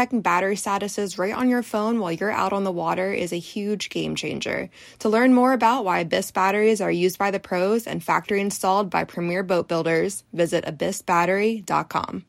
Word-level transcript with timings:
checking 0.00 0.22
battery 0.22 0.56
statuses 0.56 1.18
right 1.18 1.34
on 1.34 1.50
your 1.50 1.62
phone 1.62 2.00
while 2.00 2.10
you're 2.10 2.30
out 2.30 2.54
on 2.54 2.64
the 2.64 2.72
water 2.72 3.12
is 3.12 3.34
a 3.34 3.38
huge 3.38 3.90
game 3.90 4.14
changer. 4.14 4.70
To 5.00 5.10
learn 5.10 5.34
more 5.34 5.52
about 5.52 5.84
why 5.84 5.98
Abyss 5.98 6.30
batteries 6.30 6.80
are 6.80 6.90
used 6.90 7.18
by 7.18 7.30
the 7.30 7.38
pros 7.38 7.86
and 7.86 8.02
factory 8.02 8.40
installed 8.40 8.88
by 8.88 9.04
premier 9.04 9.42
boat 9.42 9.68
builders, 9.68 10.24
visit 10.32 10.64
abyssbattery.com. 10.64 12.24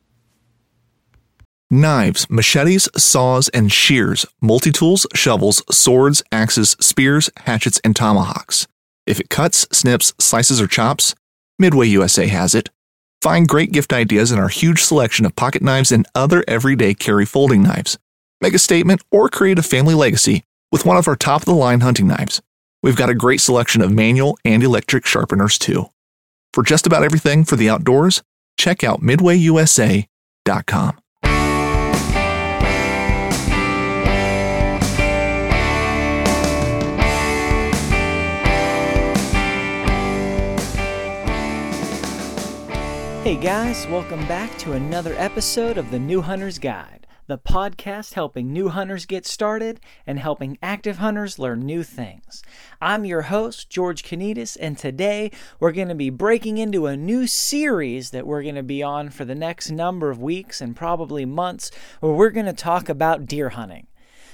Knives, 1.70 2.28
machetes, 2.28 2.90
saws, 2.94 3.48
and 3.48 3.72
shears, 3.72 4.26
multi 4.42 4.70
tools, 4.70 5.06
shovels, 5.14 5.62
swords, 5.74 6.22
axes, 6.30 6.76
spears, 6.78 7.30
hatchets, 7.38 7.80
and 7.82 7.96
tomahawks. 7.96 8.66
If 9.06 9.18
it 9.18 9.30
cuts, 9.30 9.66
snips, 9.72 10.12
slices, 10.20 10.60
or 10.60 10.66
chops, 10.66 11.14
Midway 11.58 11.86
USA 11.86 12.26
has 12.26 12.54
it. 12.54 12.68
Find 13.22 13.46
great 13.46 13.70
gift 13.70 13.92
ideas 13.92 14.32
in 14.32 14.40
our 14.40 14.48
huge 14.48 14.82
selection 14.82 15.24
of 15.24 15.36
pocket 15.36 15.62
knives 15.62 15.92
and 15.92 16.08
other 16.12 16.42
everyday 16.48 16.92
carry 16.92 17.24
folding 17.24 17.62
knives. 17.62 17.96
Make 18.40 18.52
a 18.52 18.58
statement 18.58 19.00
or 19.12 19.28
create 19.28 19.60
a 19.60 19.62
family 19.62 19.94
legacy 19.94 20.42
with 20.72 20.84
one 20.84 20.96
of 20.96 21.06
our 21.06 21.14
top 21.14 21.42
of 21.42 21.44
the 21.44 21.54
line 21.54 21.82
hunting 21.82 22.08
knives. 22.08 22.42
We've 22.82 22.96
got 22.96 23.10
a 23.10 23.14
great 23.14 23.40
selection 23.40 23.80
of 23.80 23.92
manual 23.92 24.36
and 24.44 24.60
electric 24.60 25.06
sharpeners 25.06 25.56
too. 25.56 25.86
For 26.52 26.64
just 26.64 26.84
about 26.84 27.04
everything 27.04 27.44
for 27.44 27.54
the 27.54 27.70
outdoors, 27.70 28.24
check 28.58 28.82
out 28.82 29.02
midwayusa.com. 29.02 31.01
Hey 43.32 43.40
guys, 43.40 43.86
welcome 43.86 44.28
back 44.28 44.58
to 44.58 44.72
another 44.72 45.14
episode 45.16 45.78
of 45.78 45.90
the 45.90 45.98
New 45.98 46.20
Hunter's 46.20 46.58
Guide, 46.58 47.06
the 47.28 47.38
podcast 47.38 48.12
helping 48.12 48.52
new 48.52 48.68
hunters 48.68 49.06
get 49.06 49.24
started 49.24 49.80
and 50.06 50.18
helping 50.18 50.58
active 50.62 50.98
hunters 50.98 51.38
learn 51.38 51.60
new 51.60 51.82
things. 51.82 52.42
I'm 52.78 53.06
your 53.06 53.22
host, 53.22 53.70
George 53.70 54.02
Kanitas, 54.02 54.58
and 54.60 54.76
today 54.76 55.30
we're 55.58 55.72
going 55.72 55.88
to 55.88 55.94
be 55.94 56.10
breaking 56.10 56.58
into 56.58 56.84
a 56.84 56.94
new 56.94 57.26
series 57.26 58.10
that 58.10 58.26
we're 58.26 58.42
going 58.42 58.56
to 58.56 58.62
be 58.62 58.82
on 58.82 59.08
for 59.08 59.24
the 59.24 59.34
next 59.34 59.70
number 59.70 60.10
of 60.10 60.20
weeks 60.20 60.60
and 60.60 60.76
probably 60.76 61.24
months, 61.24 61.70
where 62.00 62.12
we're 62.12 62.28
going 62.28 62.44
to 62.44 62.52
talk 62.52 62.90
about 62.90 63.24
deer 63.24 63.48
hunting. 63.48 63.86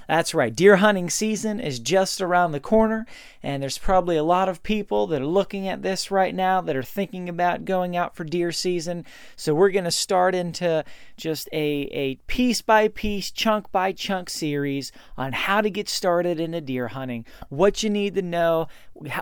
That's 0.09 0.33
right, 0.33 0.57
deer 0.57 0.77
hunting 0.77 1.11
season 1.11 1.61
is 1.61 1.79
just 1.79 2.23
around 2.23 2.53
the 2.53 2.61
corner, 2.61 3.05
and 3.43 3.63
there's 3.63 3.77
probably 3.77 4.17
a 4.17 4.25
lot 4.25 4.49
of 4.49 4.63
people 4.63 5.07
that 5.09 5.21
are 5.21 5.27
looking 5.27 5.69
at 5.69 5.83
this 5.83 6.11
right 6.11 6.35
now 6.35 6.63
that 6.63 6.75
are 6.75 6.83
thinking 6.83 7.29
about 7.29 7.67
going 7.67 7.95
out 7.95 8.17
for 8.17 8.25
deer 8.25 8.51
season. 8.51 9.05
So 9.37 9.55
we're 9.55 9.69
going 9.69 9.85
to 9.85 9.91
start 9.91 10.35
into 10.35 10.83
just 11.19 11.47
a, 11.53 11.91
a 11.93 12.15
piece 12.27 12.63
by 12.63 12.89
piece, 12.89 13.31
chunk 13.31 13.71
by 13.71 13.93
chunk 13.93 14.31
series 14.31 14.93
on 15.19 15.35
how 15.35 15.61
to 15.61 15.69
get 15.69 15.91
started 15.91 16.41
into 16.41 16.63
deer 16.63 16.89
hunting, 16.89 17.27
what 17.51 17.83
you 17.83 17.91
need 17.91 18.15
to 18.15 18.23
know, 18.23 18.69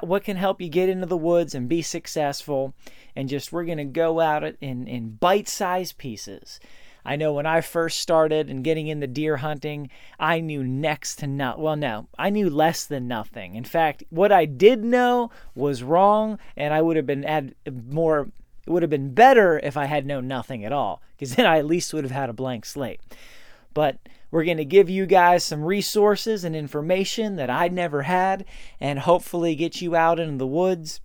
what 0.02 0.22
can 0.22 0.36
help 0.36 0.60
you 0.60 0.68
get 0.68 0.88
into 0.88 1.06
the 1.06 1.16
woods 1.16 1.52
and 1.52 1.68
be 1.68 1.82
successful, 1.82 2.74
and 3.16 3.28
just 3.28 3.50
we're 3.50 3.64
going 3.64 3.78
to 3.78 3.84
go 3.84 4.20
out 4.20 4.44
in, 4.60 4.86
in 4.86 5.16
bite 5.16 5.48
sized 5.48 5.98
pieces. 5.98 6.60
I 7.06 7.14
know 7.16 7.32
when 7.32 7.46
I 7.46 7.60
first 7.60 8.00
started 8.00 8.50
and 8.50 8.64
getting 8.64 8.88
into 8.88 9.06
deer 9.06 9.36
hunting, 9.36 9.90
I 10.18 10.40
knew 10.40 10.64
next 10.64 11.16
to 11.20 11.28
nothing. 11.28 11.62
well 11.62 11.76
no, 11.76 12.08
I 12.18 12.30
knew 12.30 12.50
less 12.50 12.84
than 12.84 13.06
nothing. 13.06 13.54
In 13.54 13.64
fact, 13.64 14.02
what 14.10 14.32
I 14.32 14.44
did 14.44 14.82
know 14.84 15.30
was 15.54 15.84
wrong 15.84 16.38
and 16.56 16.74
I 16.74 16.82
would 16.82 16.96
have 16.96 17.06
been 17.06 17.24
at 17.24 17.52
more 17.90 18.28
it 18.66 18.70
would 18.70 18.82
have 18.82 18.90
been 18.90 19.14
better 19.14 19.60
if 19.62 19.76
I 19.76 19.84
had 19.84 20.04
known 20.04 20.26
nothing 20.26 20.64
at 20.64 20.72
all 20.72 21.00
because 21.14 21.36
then 21.36 21.46
I 21.46 21.58
at 21.58 21.66
least 21.66 21.94
would 21.94 22.02
have 22.02 22.10
had 22.10 22.28
a 22.28 22.34
blank 22.34 22.66
slate. 22.66 23.00
But 23.72 23.98
we're 24.32 24.44
going 24.44 24.56
to 24.56 24.64
give 24.64 24.90
you 24.90 25.06
guys 25.06 25.44
some 25.44 25.62
resources 25.62 26.42
and 26.42 26.56
information 26.56 27.36
that 27.36 27.50
I 27.50 27.68
never 27.68 28.02
had 28.02 28.44
and 28.80 28.98
hopefully 28.98 29.54
get 29.54 29.80
you 29.80 29.94
out 29.94 30.18
into 30.18 30.38
the 30.38 30.46
woods 30.46 31.00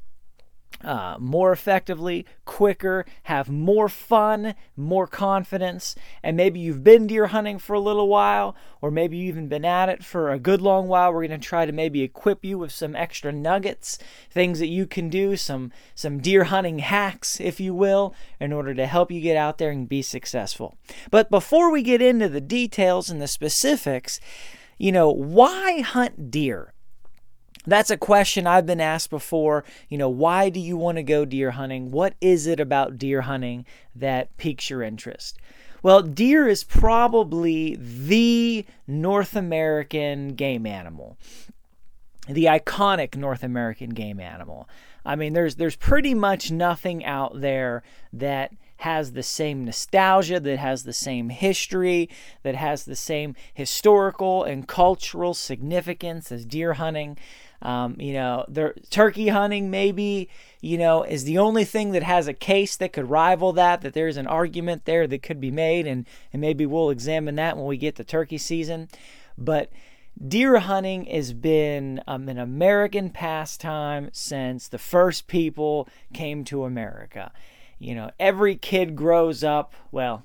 uh, 0.83 1.15
more 1.19 1.51
effectively, 1.51 2.25
quicker, 2.45 3.05
have 3.23 3.49
more 3.49 3.87
fun, 3.87 4.55
more 4.75 5.05
confidence, 5.05 5.95
and 6.23 6.35
maybe 6.35 6.59
you've 6.59 6.83
been 6.83 7.07
deer 7.07 7.27
hunting 7.27 7.59
for 7.59 7.73
a 7.73 7.79
little 7.79 8.07
while, 8.07 8.55
or 8.81 8.89
maybe 8.89 9.17
you've 9.17 9.35
even 9.35 9.47
been 9.47 9.65
at 9.65 9.89
it 9.89 10.03
for 10.03 10.31
a 10.31 10.39
good 10.39 10.61
long 10.61 10.87
while. 10.87 11.13
We're 11.13 11.27
going 11.27 11.39
to 11.39 11.47
try 11.47 11.65
to 11.65 11.71
maybe 11.71 12.01
equip 12.01 12.43
you 12.43 12.57
with 12.57 12.71
some 12.71 12.95
extra 12.95 13.31
nuggets, 13.31 13.99
things 14.29 14.59
that 14.59 14.67
you 14.67 14.87
can 14.87 15.09
do, 15.09 15.35
some 15.35 15.71
some 15.93 16.19
deer 16.19 16.45
hunting 16.45 16.79
hacks, 16.79 17.39
if 17.39 17.59
you 17.59 17.75
will, 17.75 18.15
in 18.39 18.51
order 18.51 18.73
to 18.73 18.87
help 18.87 19.11
you 19.11 19.21
get 19.21 19.37
out 19.37 19.57
there 19.59 19.71
and 19.71 19.87
be 19.87 20.01
successful. 20.01 20.77
But 21.11 21.29
before 21.29 21.71
we 21.71 21.83
get 21.83 22.01
into 22.01 22.27
the 22.27 22.41
details 22.41 23.09
and 23.09 23.21
the 23.21 23.27
specifics, 23.27 24.19
you 24.77 24.91
know, 24.91 25.11
why 25.11 25.81
hunt 25.81 26.31
deer? 26.31 26.73
That's 27.65 27.91
a 27.91 27.97
question 27.97 28.47
I've 28.47 28.65
been 28.65 28.81
asked 28.81 29.09
before. 29.09 29.63
You 29.87 29.97
know, 29.97 30.09
why 30.09 30.49
do 30.49 30.59
you 30.59 30.77
want 30.77 30.97
to 30.97 31.03
go 31.03 31.25
deer 31.25 31.51
hunting? 31.51 31.91
What 31.91 32.15
is 32.19 32.47
it 32.47 32.59
about 32.59 32.97
deer 32.97 33.21
hunting 33.21 33.65
that 33.95 34.35
piques 34.37 34.69
your 34.69 34.81
interest? 34.81 35.37
Well, 35.83 36.01
deer 36.01 36.47
is 36.47 36.63
probably 36.63 37.75
the 37.75 38.65
North 38.87 39.35
American 39.35 40.35
game 40.35 40.65
animal, 40.65 41.17
the 42.27 42.45
iconic 42.45 43.15
North 43.15 43.43
American 43.43 43.89
game 43.91 44.19
animal. 44.19 44.69
I 45.03 45.15
mean, 45.15 45.33
there's 45.33 45.55
there's 45.55 45.75
pretty 45.75 46.13
much 46.13 46.51
nothing 46.51 47.03
out 47.03 47.41
there 47.41 47.81
that 48.13 48.51
has 48.77 49.13
the 49.13 49.23
same 49.23 49.65
nostalgia, 49.65 50.39
that 50.39 50.57
has 50.57 50.83
the 50.83 50.93
same 50.93 51.29
history, 51.29 52.09
that 52.41 52.55
has 52.55 52.83
the 52.83 52.95
same 52.95 53.35
historical 53.53 54.43
and 54.43 54.67
cultural 54.67 55.33
significance 55.33 56.31
as 56.31 56.45
deer 56.45 56.73
hunting. 56.73 57.17
Um, 57.61 57.95
you 57.99 58.13
know, 58.13 58.45
the 58.47 58.73
turkey 58.89 59.27
hunting 59.27 59.69
maybe, 59.69 60.29
you 60.61 60.77
know, 60.77 61.03
is 61.03 61.25
the 61.25 61.37
only 61.37 61.63
thing 61.63 61.91
that 61.91 62.03
has 62.03 62.27
a 62.27 62.33
case 62.33 62.75
that 62.77 62.93
could 62.93 63.09
rival 63.09 63.53
that, 63.53 63.81
that 63.81 63.93
there's 63.93 64.17
an 64.17 64.27
argument 64.27 64.85
there 64.85 65.05
that 65.07 65.21
could 65.21 65.39
be 65.39 65.51
made, 65.51 65.85
and, 65.85 66.07
and 66.33 66.41
maybe 66.41 66.65
we'll 66.65 66.89
examine 66.89 67.35
that 67.35 67.57
when 67.57 67.67
we 67.67 67.77
get 67.77 67.95
to 67.97 68.03
turkey 68.03 68.39
season. 68.39 68.89
But 69.37 69.71
deer 70.27 70.59
hunting 70.59 71.05
has 71.05 71.33
been 71.33 72.01
um, 72.07 72.27
an 72.29 72.39
American 72.39 73.09
pastime 73.11 74.09
since 74.11 74.67
the 74.67 74.79
first 74.79 75.27
people 75.27 75.87
came 76.13 76.43
to 76.45 76.65
America. 76.65 77.31
You 77.77 77.95
know, 77.95 78.11
every 78.19 78.55
kid 78.55 78.95
grows 78.95 79.43
up, 79.43 79.73
well, 79.91 80.23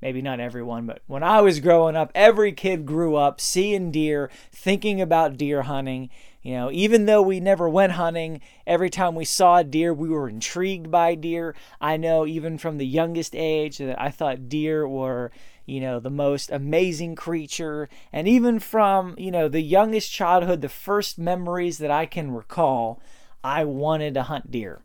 maybe 0.00 0.20
not 0.20 0.40
everyone, 0.40 0.86
but 0.86 1.02
when 1.06 1.22
I 1.22 1.40
was 1.40 1.60
growing 1.60 1.96
up, 1.96 2.12
every 2.14 2.52
kid 2.52 2.84
grew 2.84 3.16
up 3.16 3.40
seeing 3.40 3.90
deer, 3.90 4.30
thinking 4.52 5.00
about 5.00 5.36
deer 5.38 5.62
hunting. 5.62 6.10
You 6.44 6.52
know, 6.52 6.70
even 6.70 7.06
though 7.06 7.22
we 7.22 7.40
never 7.40 7.70
went 7.70 7.92
hunting, 7.92 8.42
every 8.66 8.90
time 8.90 9.14
we 9.14 9.24
saw 9.24 9.56
a 9.56 9.64
deer, 9.64 9.94
we 9.94 10.10
were 10.10 10.28
intrigued 10.28 10.90
by 10.90 11.14
deer. 11.14 11.56
I 11.80 11.96
know 11.96 12.26
even 12.26 12.58
from 12.58 12.76
the 12.76 12.86
youngest 12.86 13.34
age 13.34 13.78
that 13.78 13.98
I 13.98 14.10
thought 14.10 14.50
deer 14.50 14.86
were, 14.86 15.32
you 15.64 15.80
know, 15.80 16.00
the 16.00 16.10
most 16.10 16.50
amazing 16.50 17.14
creature. 17.14 17.88
And 18.12 18.28
even 18.28 18.58
from, 18.58 19.14
you 19.16 19.30
know, 19.30 19.48
the 19.48 19.62
youngest 19.62 20.12
childhood, 20.12 20.60
the 20.60 20.68
first 20.68 21.18
memories 21.18 21.78
that 21.78 21.90
I 21.90 22.04
can 22.04 22.30
recall, 22.30 23.00
I 23.42 23.64
wanted 23.64 24.12
to 24.12 24.24
hunt 24.24 24.50
deer. 24.50 24.82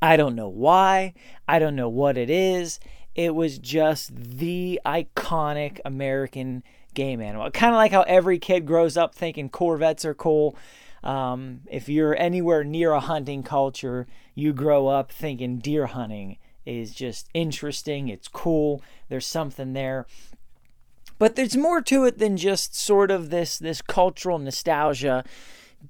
I 0.00 0.16
don't 0.16 0.36
know 0.36 0.48
why. 0.48 1.14
I 1.48 1.58
don't 1.58 1.74
know 1.74 1.88
what 1.88 2.16
it 2.16 2.30
is. 2.30 2.78
It 3.16 3.34
was 3.34 3.58
just 3.58 4.14
the 4.14 4.80
iconic 4.86 5.80
American 5.84 6.62
game 6.96 7.20
animal. 7.20 7.48
Kind 7.52 7.72
of 7.72 7.76
like 7.76 7.92
how 7.92 8.02
every 8.02 8.40
kid 8.40 8.66
grows 8.66 8.96
up 8.96 9.14
thinking 9.14 9.48
Corvettes 9.48 10.04
are 10.04 10.14
cool. 10.14 10.56
Um, 11.04 11.60
if 11.70 11.88
you're 11.88 12.18
anywhere 12.18 12.64
near 12.64 12.90
a 12.90 12.98
hunting 12.98 13.44
culture, 13.44 14.08
you 14.34 14.52
grow 14.52 14.88
up 14.88 15.12
thinking 15.12 15.58
deer 15.58 15.86
hunting 15.86 16.38
is 16.64 16.92
just 16.92 17.28
interesting. 17.32 18.08
It's 18.08 18.26
cool. 18.26 18.82
There's 19.08 19.26
something 19.26 19.72
there. 19.72 20.06
But 21.18 21.36
there's 21.36 21.56
more 21.56 21.80
to 21.82 22.04
it 22.04 22.18
than 22.18 22.36
just 22.36 22.74
sort 22.74 23.12
of 23.12 23.30
this 23.30 23.56
this 23.58 23.80
cultural 23.80 24.38
nostalgia. 24.38 25.24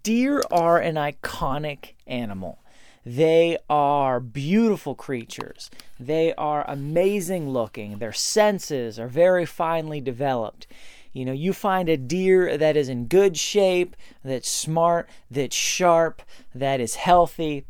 Deer 0.02 0.42
are 0.50 0.78
an 0.78 0.96
iconic 0.96 1.94
animal. 2.06 2.58
They 3.04 3.56
are 3.70 4.18
beautiful 4.18 4.96
creatures. 4.96 5.70
They 5.98 6.34
are 6.34 6.68
amazing 6.68 7.50
looking. 7.50 7.98
Their 7.98 8.12
senses 8.12 8.98
are 8.98 9.06
very 9.06 9.46
finely 9.46 10.00
developed. 10.00 10.66
You 11.16 11.24
know, 11.24 11.32
you 11.32 11.54
find 11.54 11.88
a 11.88 11.96
deer 11.96 12.58
that 12.58 12.76
is 12.76 12.90
in 12.90 13.06
good 13.06 13.38
shape, 13.38 13.96
that's 14.22 14.50
smart, 14.50 15.08
that's 15.30 15.56
sharp, 15.56 16.20
that 16.54 16.78
is 16.78 16.96
healthy. 16.96 17.64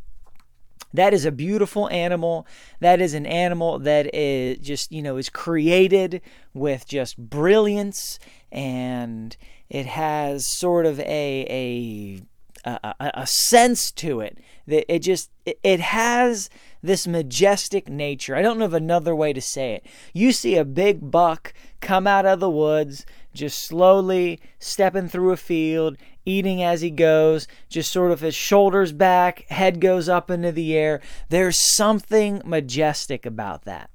That 0.92 1.14
is 1.14 1.24
a 1.24 1.30
beautiful 1.30 1.88
animal. 1.90 2.46
That 2.80 3.00
is 3.00 3.14
an 3.14 3.24
animal 3.24 3.78
that 3.80 4.12
is 4.12 4.58
just, 4.58 4.90
you 4.90 5.00
know, 5.00 5.16
is 5.16 5.28
created 5.28 6.22
with 6.54 6.88
just 6.88 7.18
brilliance 7.18 8.18
and 8.50 9.36
it 9.68 9.86
has 9.86 10.46
sort 10.48 10.86
of 10.86 10.98
a 11.00 11.46
a 11.48 12.22
a, 12.66 13.10
a 13.14 13.26
sense 13.26 13.92
to 13.92 14.20
it 14.20 14.38
that 14.66 14.92
it 14.92 15.00
just 15.00 15.30
it, 15.44 15.58
it 15.62 15.80
has 15.80 16.50
this 16.82 17.06
majestic 17.06 17.88
nature. 17.88 18.34
I 18.34 18.42
don't 18.42 18.58
know 18.58 18.64
of 18.64 18.74
another 18.74 19.14
way 19.14 19.32
to 19.32 19.40
say 19.40 19.74
it. 19.74 19.86
You 20.12 20.32
see 20.32 20.56
a 20.56 20.64
big 20.64 21.10
buck 21.10 21.52
come 21.80 22.06
out 22.06 22.26
of 22.26 22.40
the 22.40 22.50
woods, 22.50 23.06
just 23.36 23.62
slowly 23.62 24.40
stepping 24.58 25.08
through 25.08 25.30
a 25.30 25.36
field, 25.36 25.96
eating 26.24 26.62
as 26.62 26.80
he 26.80 26.90
goes, 26.90 27.46
just 27.68 27.92
sort 27.92 28.10
of 28.10 28.20
his 28.20 28.34
shoulders 28.34 28.92
back, 28.92 29.46
head 29.48 29.80
goes 29.80 30.08
up 30.08 30.30
into 30.30 30.50
the 30.50 30.76
air. 30.76 31.00
There's 31.28 31.76
something 31.76 32.42
majestic 32.44 33.24
about 33.24 33.64
that. 33.64 33.90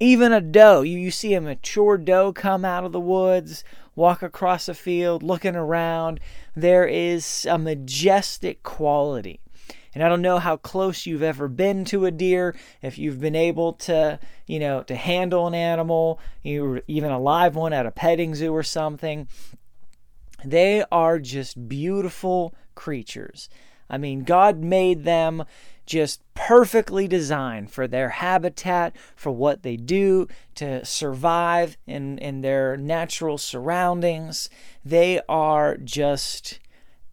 Even 0.00 0.32
a 0.32 0.40
doe, 0.40 0.82
you, 0.82 0.96
you 0.96 1.10
see 1.10 1.34
a 1.34 1.40
mature 1.40 1.98
doe 1.98 2.32
come 2.32 2.64
out 2.64 2.84
of 2.84 2.92
the 2.92 3.00
woods, 3.00 3.64
walk 3.96 4.22
across 4.22 4.68
a 4.68 4.74
field, 4.74 5.24
looking 5.24 5.56
around. 5.56 6.20
There 6.54 6.86
is 6.86 7.44
a 7.50 7.58
majestic 7.58 8.62
quality. 8.62 9.40
And 9.98 10.06
I 10.06 10.08
don't 10.10 10.22
know 10.22 10.38
how 10.38 10.56
close 10.56 11.06
you've 11.06 11.24
ever 11.24 11.48
been 11.48 11.84
to 11.86 12.06
a 12.06 12.12
deer, 12.12 12.54
if 12.82 12.98
you've 12.98 13.18
been 13.18 13.34
able 13.34 13.72
to, 13.72 14.20
you 14.46 14.60
know, 14.60 14.84
to 14.84 14.94
handle 14.94 15.48
an 15.48 15.54
animal, 15.54 16.20
you 16.44 16.82
even 16.86 17.10
a 17.10 17.18
live 17.18 17.56
one 17.56 17.72
at 17.72 17.84
a 17.84 17.90
petting 17.90 18.36
zoo 18.36 18.54
or 18.54 18.62
something. 18.62 19.26
They 20.44 20.84
are 20.92 21.18
just 21.18 21.68
beautiful 21.68 22.54
creatures. 22.76 23.48
I 23.90 23.98
mean, 23.98 24.22
God 24.22 24.62
made 24.62 25.02
them 25.02 25.42
just 25.84 26.22
perfectly 26.32 27.08
designed 27.08 27.72
for 27.72 27.88
their 27.88 28.10
habitat, 28.10 28.94
for 29.16 29.32
what 29.32 29.64
they 29.64 29.76
do 29.76 30.28
to 30.54 30.84
survive 30.84 31.76
in, 31.88 32.18
in 32.18 32.42
their 32.42 32.76
natural 32.76 33.36
surroundings. 33.36 34.48
They 34.84 35.20
are 35.28 35.76
just 35.76 36.60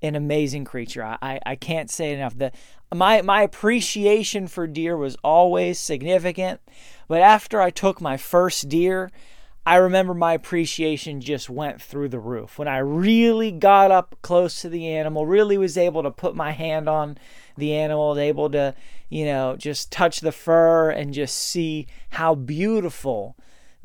an 0.01 0.15
amazing 0.15 0.65
creature. 0.65 1.03
I, 1.03 1.17
I, 1.21 1.39
I 1.45 1.55
can't 1.55 1.89
say 1.89 2.13
enough. 2.13 2.37
The 2.37 2.51
my 2.93 3.21
my 3.21 3.41
appreciation 3.41 4.47
for 4.47 4.67
deer 4.67 4.95
was 4.97 5.17
always 5.23 5.79
significant, 5.79 6.61
but 7.07 7.21
after 7.21 7.61
I 7.61 7.69
took 7.69 8.01
my 8.01 8.17
first 8.17 8.69
deer, 8.69 9.11
I 9.65 9.77
remember 9.77 10.13
my 10.13 10.33
appreciation 10.33 11.21
just 11.21 11.49
went 11.49 11.81
through 11.81 12.09
the 12.09 12.19
roof. 12.19 12.59
When 12.59 12.67
I 12.67 12.77
really 12.77 13.51
got 13.51 13.89
up 13.89 14.15
close 14.21 14.61
to 14.61 14.69
the 14.69 14.87
animal, 14.87 15.25
really 15.25 15.57
was 15.57 15.77
able 15.77 16.03
to 16.03 16.11
put 16.11 16.35
my 16.35 16.51
hand 16.51 16.87
on 16.87 17.17
the 17.57 17.73
animal, 17.73 18.17
able 18.19 18.49
to, 18.51 18.75
you 19.09 19.25
know, 19.25 19.55
just 19.57 19.91
touch 19.91 20.19
the 20.19 20.31
fur 20.31 20.91
and 20.91 21.13
just 21.13 21.35
see 21.35 21.87
how 22.09 22.35
beautiful 22.35 23.35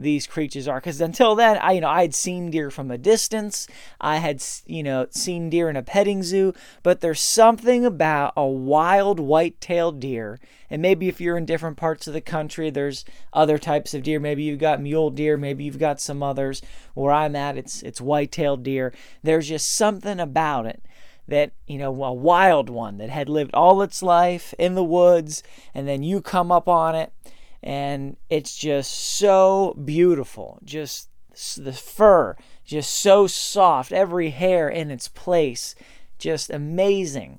these 0.01 0.27
creatures 0.27 0.67
are. 0.67 0.81
Because 0.81 1.01
until 1.01 1.35
then 1.35 1.59
i 1.59 1.73
you 1.73 1.81
know 1.81 1.89
i 1.89 2.03
had 2.03 2.15
seen 2.15 2.51
deer 2.51 2.71
from 2.71 2.91
a 2.91 2.99
distance. 2.99 3.67
I 4.01 4.17
had 4.17 4.43
you 4.67 4.83
know 4.83 5.07
seen 5.11 5.51
deer 5.51 5.69
in 5.69 5.77
a 5.77 5.83
petting 5.83 6.23
zoo. 6.23 6.55
But 6.83 7.01
there's 7.01 7.21
something 7.21 7.85
about 7.85 8.33
a 8.37 8.47
wild 8.47 9.21
white-tailed 9.21 10.01
deer. 10.01 10.41
And 10.69 10.81
maybe 10.81 11.09
if 11.09 11.21
you're 11.21 11.37
in 11.37 11.47
different 11.47 11.77
parts 11.77 12.07
of 12.07 12.15
the 12.15 12.21
country 12.21 12.71
there's 12.71 13.05
other 13.33 13.59
types 13.59 13.95
of 13.95 14.03
deer. 14.03 14.21
Maybe 14.21 14.43
you've 14.43 14.59
got 14.59 14.81
mule 14.81 15.11
deer. 15.11 15.37
Maybe 15.37 15.65
you've 15.65 15.79
got 15.79 16.01
some 16.01 16.23
others. 16.23 16.63
Where 16.95 17.13
i'm 17.13 17.37
at 17.37 17.57
it's 17.57 17.83
it's 17.83 18.01
white-tailed 18.01 18.63
deer. 18.63 18.93
There's 19.23 19.49
just 19.49 19.77
something 19.77 20.19
about 20.19 20.67
it 20.67 20.83
that 21.29 21.53
you 21.67 21.79
know 21.79 21.91
a 22.05 22.13
wild 22.13 22.69
one 22.69 22.99
that 22.99 23.09
had 23.09 23.29
lived 23.29 23.55
all 23.55 23.83
its 23.83 24.03
life 24.03 24.53
in 24.59 24.75
the 24.75 24.85
woods 24.85 25.43
and 25.73 25.87
then 25.87 26.03
you 26.03 26.21
come 26.21 26.51
up 26.51 26.69
on 26.69 26.95
it 26.95 27.13
and 27.63 28.17
it's 28.29 28.57
just 28.57 28.93
so 28.93 29.75
beautiful. 29.85 30.59
Just 30.65 31.09
the 31.57 31.73
fur, 31.73 32.37
just 32.65 32.93
so 32.93 33.27
soft, 33.27 33.93
every 33.93 34.31
hair 34.31 34.69
in 34.69 34.91
its 34.91 35.09
place, 35.09 35.75
just 36.19 36.51
amazing. 36.51 37.39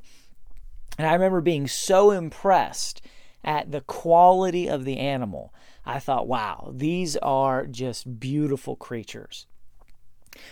And 0.97 1.07
I 1.07 1.13
remember 1.13 1.41
being 1.41 1.68
so 1.68 2.12
impressed 2.12 3.01
at 3.44 3.71
the 3.71 3.81
quality 3.81 4.68
of 4.68 4.85
the 4.85 4.97
animal. 4.97 5.53
I 5.85 6.00
thought, 6.00 6.27
wow, 6.27 6.71
these 6.75 7.17
are 7.17 7.65
just 7.65 8.19
beautiful 8.19 8.75
creatures. 8.75 9.47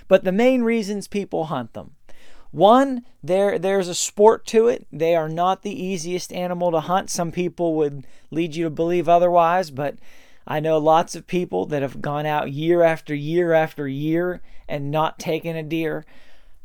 But 0.07 0.23
the 0.23 0.31
main 0.31 0.63
reasons 0.63 1.07
people 1.07 1.45
hunt 1.45 1.73
them 1.73 1.95
one, 2.51 3.05
there 3.23 3.59
there's 3.59 3.87
a 3.87 3.95
sport 3.95 4.45
to 4.47 4.67
it. 4.67 4.87
They 4.91 5.15
are 5.15 5.29
not 5.29 5.61
the 5.61 5.83
easiest 5.83 6.33
animal 6.33 6.71
to 6.71 6.79
hunt. 6.79 7.09
Some 7.09 7.31
people 7.31 7.75
would 7.75 8.05
lead 8.31 8.55
you 8.55 8.63
to 8.65 8.69
believe 8.69 9.07
otherwise, 9.07 9.71
but 9.71 9.97
I 10.47 10.59
know 10.59 10.79
lots 10.79 11.15
of 11.15 11.27
people 11.27 11.67
that 11.67 11.83
have 11.83 12.01
gone 12.01 12.25
out 12.25 12.51
year 12.51 12.81
after 12.81 13.13
year 13.13 13.53
after 13.53 13.87
year 13.87 14.41
and 14.67 14.89
not 14.89 15.19
taken 15.19 15.55
a 15.55 15.63
deer. 15.63 16.05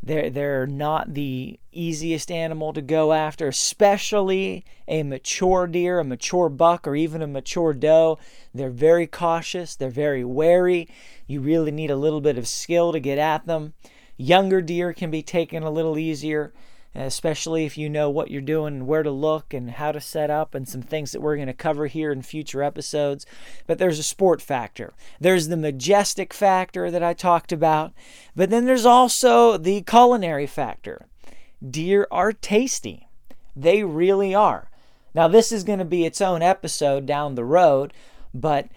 They're, 0.03 0.29
they're 0.29 0.67
not 0.67 1.15
the 1.15 1.59
easiest 1.73 2.31
animal 2.31 2.75
to 2.75 2.83
go 2.83 3.15
after, 3.15 3.49
especially 3.49 4.65
a 4.87 5.03
mature 5.03 5.67
deer, 5.67 5.99
a 5.99 6.05
mature 6.05 6.51
buck, 6.51 6.87
or 6.87 6.95
even 6.95 7.23
a 7.23 7.27
mature 7.27 7.73
doe. 7.73 8.19
They're 8.53 8.69
very 8.69 9.07
cautious, 9.07 9.77
they're 9.77 9.89
very 9.89 10.23
wary. 10.23 10.89
You 11.27 11.41
really 11.41 11.71
need 11.71 11.91
a 11.91 11.97
little 11.97 12.21
bit 12.21 12.37
of 12.37 12.47
skill 12.47 12.93
to 12.93 13.01
get 13.01 13.17
at 13.17 13.47
them. 13.47 13.73
Younger 14.17 14.61
deer 14.61 14.93
can 14.93 15.11
be 15.11 15.23
taken 15.23 15.63
a 15.63 15.71
little 15.71 15.99
easier, 15.99 16.53
especially 16.95 17.65
if 17.65 17.77
you 17.77 17.89
know 17.89 18.09
what 18.09 18.31
you're 18.31 18.41
doing 18.41 18.75
and 18.75 18.87
where 18.87 19.03
to 19.03 19.11
look 19.11 19.53
and 19.53 19.73
how 19.73 19.91
to 19.91 20.01
set 20.01 20.31
up 20.31 20.55
and 20.55 20.69
some 20.69 20.83
things 20.83 21.11
that 21.11 21.21
we're 21.21 21.35
going 21.37 21.49
to 21.49 21.55
cover 21.55 21.89
here 21.89 22.13
in 22.13 22.23
future 22.23 22.63
episodes. 22.63 23.27
But 23.67 23.79
there's 23.79 23.99
a 23.99 24.05
sport 24.05 24.41
factor. 24.41 24.93
There's 25.19 25.49
the 25.49 25.57
majestic 25.57 26.33
factor 26.33 26.91
that 26.91 27.03
I 27.03 27.13
talked 27.13 27.51
about, 27.51 27.93
but 28.37 28.51
then 28.51 28.67
there's 28.67 28.87
also 28.87 29.57
the 29.57 29.83
culinary 29.83 30.47
factor. 30.47 31.07
Deer 31.69 32.07
are 32.11 32.33
tasty. 32.33 33.09
They 33.57 33.83
really 33.83 34.35
are. 34.35 34.71
Now, 35.15 35.29
this 35.29 35.51
is 35.53 35.65
going 35.65 35.79
to 35.79 35.85
be 35.85 36.05
its 36.05 36.21
own 36.21 36.43
episode 36.43 37.07
down 37.07 37.35
the 37.35 37.45
road, 37.45 37.93
but 38.33 38.69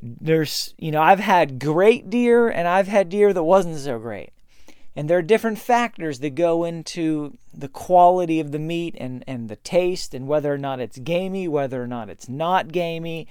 there's, 0.00 0.74
you 0.78 0.90
know, 0.90 1.00
I've 1.00 1.20
had 1.20 1.60
great 1.60 2.10
deer 2.10 2.48
and 2.48 2.66
I've 2.66 2.88
had 2.88 3.08
deer 3.08 3.32
that 3.32 3.44
wasn't 3.44 3.78
so 3.78 3.98
great. 3.98 4.30
And 4.94 5.08
there 5.08 5.18
are 5.18 5.22
different 5.22 5.58
factors 5.58 6.20
that 6.20 6.34
go 6.34 6.64
into 6.64 7.38
the 7.54 7.68
quality 7.68 8.40
of 8.40 8.52
the 8.52 8.58
meat 8.58 8.94
and, 8.98 9.24
and 9.26 9.48
the 9.48 9.56
taste 9.56 10.12
and 10.14 10.26
whether 10.26 10.52
or 10.52 10.58
not 10.58 10.80
it's 10.80 10.98
gamey, 10.98 11.48
whether 11.48 11.82
or 11.82 11.86
not 11.86 12.10
it's 12.10 12.28
not 12.28 12.72
gamey. 12.72 13.26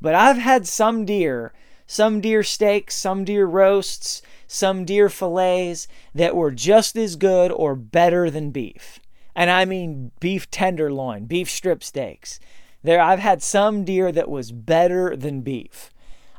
But 0.00 0.14
I've 0.14 0.38
had 0.38 0.66
some 0.66 1.04
deer, 1.04 1.52
some 1.86 2.20
deer 2.20 2.42
steaks, 2.42 2.96
some 2.96 3.24
deer 3.24 3.46
roasts, 3.46 4.22
some 4.48 4.84
deer 4.84 5.08
fillets 5.08 5.86
that 6.14 6.34
were 6.34 6.50
just 6.50 6.96
as 6.96 7.16
good 7.16 7.52
or 7.52 7.76
better 7.76 8.28
than 8.28 8.50
beef. 8.50 8.98
And 9.36 9.50
I 9.50 9.64
mean 9.64 10.10
beef 10.20 10.50
tenderloin, 10.50 11.26
beef 11.26 11.48
strip 11.48 11.84
steaks. 11.84 12.40
There 12.82 13.00
I've 13.00 13.20
had 13.20 13.42
some 13.42 13.84
deer 13.84 14.12
that 14.12 14.28
was 14.28 14.52
better 14.52 15.16
than 15.16 15.42
beef. 15.42 15.90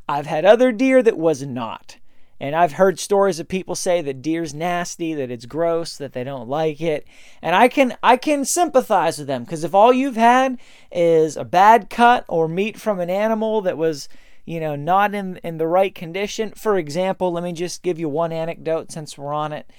I've 0.07 0.27
had 0.27 0.45
other 0.45 0.71
deer 0.71 1.01
that 1.01 1.17
was 1.17 1.43
not. 1.43 1.97
And 2.39 2.55
I've 2.55 2.73
heard 2.73 2.99
stories 2.99 3.39
of 3.39 3.47
people 3.47 3.75
say 3.75 4.01
that 4.01 4.21
deer's 4.21 4.53
nasty, 4.53 5.13
that 5.13 5.31
it's 5.31 5.45
gross, 5.45 5.97
that 5.97 6.13
they 6.13 6.23
don't 6.23 6.49
like 6.49 6.81
it. 6.81 7.07
And 7.41 7.55
I 7.55 7.67
can 7.67 7.95
I 8.03 8.17
can 8.17 8.43
sympathize 8.43 9.17
with 9.17 9.27
them 9.27 9.43
because 9.43 9.63
if 9.63 9.73
all 9.73 9.93
you've 9.93 10.17
had 10.17 10.59
is 10.91 11.37
a 11.37 11.45
bad 11.45 11.89
cut 11.89 12.25
or 12.27 12.47
meat 12.47 12.79
from 12.79 12.99
an 12.99 13.09
animal 13.09 13.61
that 13.61 13.77
was, 13.77 14.09
you 14.43 14.59
know, 14.59 14.75
not 14.75 15.15
in 15.15 15.37
in 15.37 15.57
the 15.57 15.67
right 15.67 15.95
condition. 15.95 16.51
For 16.51 16.77
example, 16.77 17.31
let 17.31 17.43
me 17.43 17.53
just 17.53 17.83
give 17.83 17.99
you 17.99 18.09
one 18.09 18.33
anecdote 18.33 18.91
since 18.91 19.17
we're 19.17 19.33
on 19.33 19.53
it. 19.53 19.69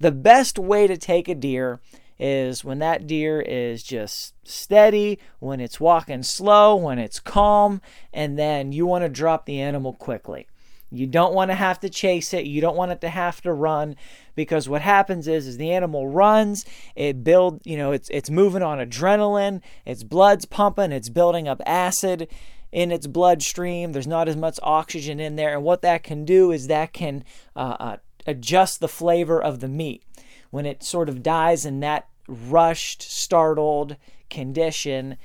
The 0.00 0.10
best 0.12 0.58
way 0.58 0.86
to 0.88 0.96
take 0.96 1.28
a 1.28 1.34
deer 1.34 1.78
is 2.18 2.62
when 2.62 2.80
that 2.80 3.06
deer 3.06 3.40
is 3.40 3.82
just 3.82 4.34
steady, 4.46 5.18
when 5.38 5.58
it's 5.58 5.80
walking 5.80 6.22
slow, 6.22 6.76
when 6.76 6.98
it's 6.98 7.18
calm, 7.18 7.80
and 8.12 8.38
then 8.38 8.72
you 8.72 8.84
want 8.84 9.02
to 9.04 9.08
drop 9.08 9.46
the 9.46 9.60
animal 9.60 9.94
quickly. 9.94 10.46
You 10.90 11.06
don't 11.06 11.34
want 11.34 11.50
to 11.50 11.54
have 11.54 11.80
to 11.80 11.88
chase 11.88 12.34
it. 12.34 12.46
You 12.46 12.60
don't 12.60 12.76
want 12.76 12.92
it 12.92 13.00
to 13.02 13.08
have 13.08 13.40
to 13.42 13.52
run 13.52 13.96
because 14.34 14.68
what 14.68 14.82
happens 14.82 15.28
is 15.28 15.46
is 15.46 15.56
the 15.56 15.70
animal 15.70 16.08
runs, 16.08 16.64
it 16.96 17.22
build, 17.22 17.60
you 17.64 17.76
know, 17.76 17.92
it's 17.92 18.08
it's 18.10 18.30
moving 18.30 18.62
on 18.62 18.78
adrenaline, 18.78 19.60
its 19.86 20.02
blood's 20.02 20.44
pumping, 20.44 20.92
it's 20.92 21.08
building 21.08 21.46
up 21.46 21.60
acid 21.64 22.28
in 22.72 22.90
its 22.90 23.06
bloodstream. 23.06 23.92
There's 23.92 24.06
not 24.06 24.28
as 24.28 24.36
much 24.36 24.58
oxygen 24.62 25.20
in 25.20 25.36
there, 25.36 25.54
and 25.54 25.62
what 25.62 25.82
that 25.82 26.02
can 26.02 26.24
do 26.24 26.50
is 26.50 26.66
that 26.66 26.92
can 26.92 27.24
uh, 27.54 27.76
uh, 27.78 27.96
adjust 28.26 28.80
the 28.80 28.88
flavor 28.88 29.40
of 29.40 29.60
the 29.60 29.68
meat 29.68 30.02
when 30.50 30.66
it 30.66 30.82
sort 30.82 31.08
of 31.08 31.22
dies 31.22 31.64
in 31.64 31.80
that 31.80 32.08
rushed, 32.26 33.02
startled, 33.02 33.96
condition, 34.28 35.16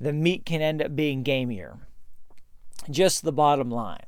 the 0.00 0.12
meat 0.12 0.44
can 0.44 0.60
end 0.60 0.82
up 0.82 0.96
being 0.96 1.22
gamier. 1.22 1.78
Just 2.90 3.22
the 3.22 3.32
bottom 3.32 3.70
line. 3.70 4.04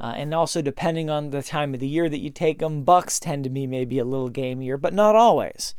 Uh, 0.00 0.14
and 0.16 0.32
also, 0.32 0.62
depending 0.62 1.10
on 1.10 1.30
the 1.30 1.42
time 1.42 1.74
of 1.74 1.80
the 1.80 1.88
year 1.88 2.08
that 2.08 2.20
you 2.20 2.30
take 2.30 2.60
them, 2.60 2.82
bucks 2.82 3.18
tend 3.18 3.44
to 3.44 3.50
be 3.50 3.66
maybe 3.66 3.98
a 3.98 4.04
little 4.04 4.30
gamier, 4.30 4.80
but 4.80 4.94
not 4.94 5.16
always. 5.16 5.74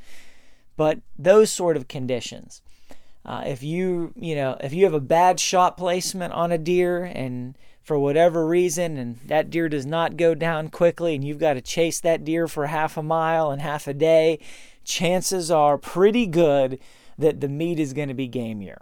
But 0.75 0.99
those 1.17 1.51
sort 1.51 1.77
of 1.77 1.87
conditions. 1.87 2.61
Uh, 3.25 3.43
if 3.45 3.61
you 3.61 4.13
you 4.15 4.33
know 4.33 4.57
if 4.61 4.73
you 4.73 4.85
have 4.85 4.93
a 4.93 4.99
bad 4.99 5.39
shot 5.39 5.77
placement 5.77 6.33
on 6.33 6.51
a 6.51 6.57
deer 6.57 7.03
and 7.03 7.57
for 7.81 7.99
whatever 7.99 8.47
reason 8.47 8.97
and 8.97 9.19
that 9.25 9.49
deer 9.49 9.67
does 9.67 9.85
not 9.85 10.15
go 10.15 10.33
down 10.33 10.69
quickly 10.69 11.15
and 11.15 11.23
you've 11.23 11.39
got 11.39 11.53
to 11.53 11.61
chase 11.61 11.99
that 11.99 12.23
deer 12.23 12.47
for 12.47 12.67
half 12.67 12.97
a 12.97 13.03
mile 13.03 13.51
and 13.51 13.61
half 13.61 13.87
a 13.87 13.93
day, 13.93 14.39
chances 14.83 15.49
are 15.49 15.77
pretty 15.77 16.25
good 16.25 16.79
that 17.17 17.41
the 17.41 17.47
meat 17.47 17.79
is 17.79 17.93
going 17.93 18.07
to 18.07 18.13
be 18.13 18.29
gamier. 18.29 18.77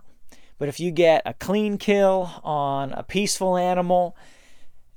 But 0.60 0.70
if 0.70 0.79
you 0.79 0.91
get 0.91 1.22
a 1.25 1.34
clean 1.34 1.77
kill 1.77 2.32
on 2.44 2.91
a 2.94 3.03
peaceful 3.03 3.58
animal, 3.58 4.15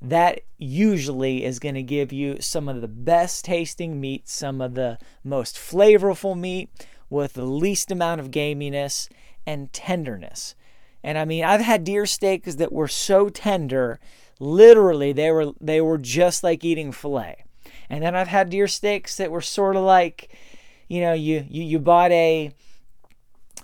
that 0.03 0.41
usually 0.57 1.45
is 1.45 1.59
going 1.59 1.75
to 1.75 1.83
give 1.83 2.13
you 2.13 2.39
some 2.41 2.69
of 2.69 2.81
the 2.81 2.89
best 2.89 3.45
tasting 3.45 4.01
meat, 4.01 4.29
some 4.29 4.61
of 4.61 4.75
the 4.75 4.99
most 5.23 5.57
flavorful 5.57 6.39
meat 6.39 6.71
with 7.11 7.35
the 7.35 7.45
least 7.45 7.91
amount 7.91 8.21
of 8.21 8.31
gaminess 8.31 9.09
and 9.47 9.73
tenderness. 9.73 10.55
And 11.03 11.19
I 11.19 11.25
mean, 11.25 11.45
I've 11.45 11.61
had 11.61 11.85
deer 11.85 12.07
steaks 12.07 12.55
that 12.57 12.73
were 12.73 12.89
so 12.89 13.29
tender, 13.29 13.99
literally 14.39 15.13
they 15.13 15.31
were 15.31 15.53
they 15.61 15.81
were 15.81 15.99
just 15.99 16.43
like 16.43 16.65
eating 16.65 16.93
fillet. 16.93 17.45
And 17.89 18.03
then 18.03 18.15
I've 18.15 18.29
had 18.29 18.51
deer 18.51 18.69
steaks 18.69 19.17
that 19.17 19.31
were 19.31 19.41
sort 19.41 19.77
of 19.77 19.83
like, 19.83 20.37
you 20.89 21.01
know, 21.01 21.13
you 21.13 21.45
you, 21.49 21.63
you 21.63 21.79
bought 21.79 22.13
a 22.13 22.53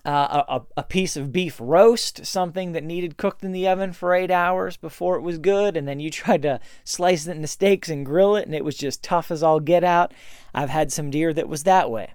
uh, 0.07 0.45
a, 0.49 0.63
a 0.77 0.83
piece 0.85 1.17
of 1.17 1.33
beef 1.33 1.57
roast, 1.61 2.25
something 2.25 2.71
that 2.73 2.85
needed 2.85 3.17
cooked 3.17 3.43
in 3.43 3.51
the 3.51 3.67
oven 3.67 3.93
for 3.93 4.15
eight 4.15 4.31
hours 4.31 4.77
before 4.77 5.17
it 5.17 5.23
was 5.23 5.39
good, 5.39 5.77
and 5.77 5.89
then 5.89 5.99
you 5.99 6.11
tried 6.13 6.43
to 6.43 6.61
slice 6.85 7.27
it 7.27 7.35
into 7.35 7.49
steaks 7.49 7.89
and 7.89 8.07
grill 8.07 8.37
it, 8.37 8.47
and 8.47 8.55
it 8.55 8.65
was 8.65 8.77
just 8.77 9.03
tough 9.03 9.33
as 9.33 9.43
all 9.43 9.59
get 9.59 9.83
out. 9.83 10.15
I've 10.55 10.71
had 10.71 10.93
some 10.93 11.11
deer 11.11 11.35
that 11.35 11.49
was 11.49 11.65
that 11.65 11.91
way. 11.91 12.13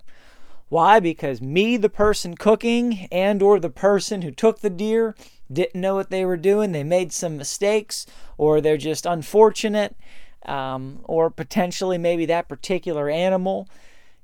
Why? 0.69 1.01
Because 1.01 1.41
me, 1.41 1.75
the 1.75 1.89
person 1.89 2.35
cooking, 2.35 3.09
and 3.11 3.41
or 3.41 3.59
the 3.59 3.69
person 3.69 4.21
who 4.21 4.31
took 4.31 4.61
the 4.61 4.69
deer 4.69 5.13
didn't 5.51 5.81
know 5.81 5.95
what 5.95 6.11
they 6.11 6.23
were 6.23 6.37
doing. 6.37 6.71
They 6.71 6.85
made 6.85 7.11
some 7.11 7.35
mistakes, 7.35 8.05
or 8.37 8.61
they're 8.61 8.77
just 8.77 9.05
unfortunate, 9.05 9.97
um, 10.45 11.01
or 11.03 11.29
potentially 11.29 11.97
maybe 11.97 12.25
that 12.27 12.47
particular 12.47 13.09
animal 13.09 13.67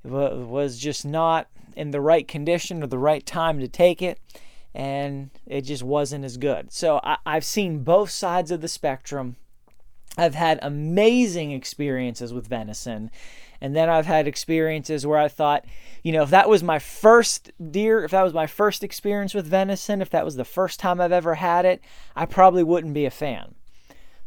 was 0.05 0.79
just 0.79 1.05
not 1.05 1.49
in 1.77 1.91
the 1.91 2.01
right 2.01 2.27
condition 2.27 2.83
or 2.83 2.87
the 2.87 2.97
right 2.97 3.25
time 3.25 3.59
to 3.59 3.67
take 3.67 4.01
it, 4.01 4.19
and 4.73 5.29
it 5.45 5.61
just 5.61 5.83
wasn't 5.83 6.25
as 6.25 6.37
good. 6.37 6.71
So 6.73 6.99
I, 7.03 7.17
I've 7.25 7.45
seen 7.45 7.83
both 7.83 8.09
sides 8.09 8.51
of 8.51 8.61
the 8.61 8.67
spectrum. 8.67 9.37
I've 10.17 10.35
had 10.35 10.59
amazing 10.61 11.51
experiences 11.51 12.33
with 12.33 12.47
venison. 12.47 13.11
And 13.61 13.75
then 13.75 13.89
I've 13.89 14.05
had 14.05 14.27
experiences 14.27 15.05
where 15.05 15.17
I 15.17 15.27
thought, 15.27 15.65
you 16.03 16.11
know, 16.11 16.23
if 16.23 16.29
that 16.29 16.49
was 16.49 16.63
my 16.63 16.79
first 16.79 17.51
deer, 17.71 18.03
if 18.03 18.11
that 18.11 18.23
was 18.23 18.33
my 18.33 18.47
first 18.47 18.83
experience 18.83 19.33
with 19.33 19.47
venison, 19.47 20.01
if 20.01 20.09
that 20.11 20.25
was 20.25 20.35
the 20.35 20.45
first 20.45 20.79
time 20.79 21.01
I've 21.01 21.11
ever 21.11 21.35
had 21.35 21.65
it, 21.65 21.81
I 22.15 22.25
probably 22.25 22.63
wouldn't 22.63 22.93
be 22.93 23.05
a 23.05 23.11
fan. 23.11 23.55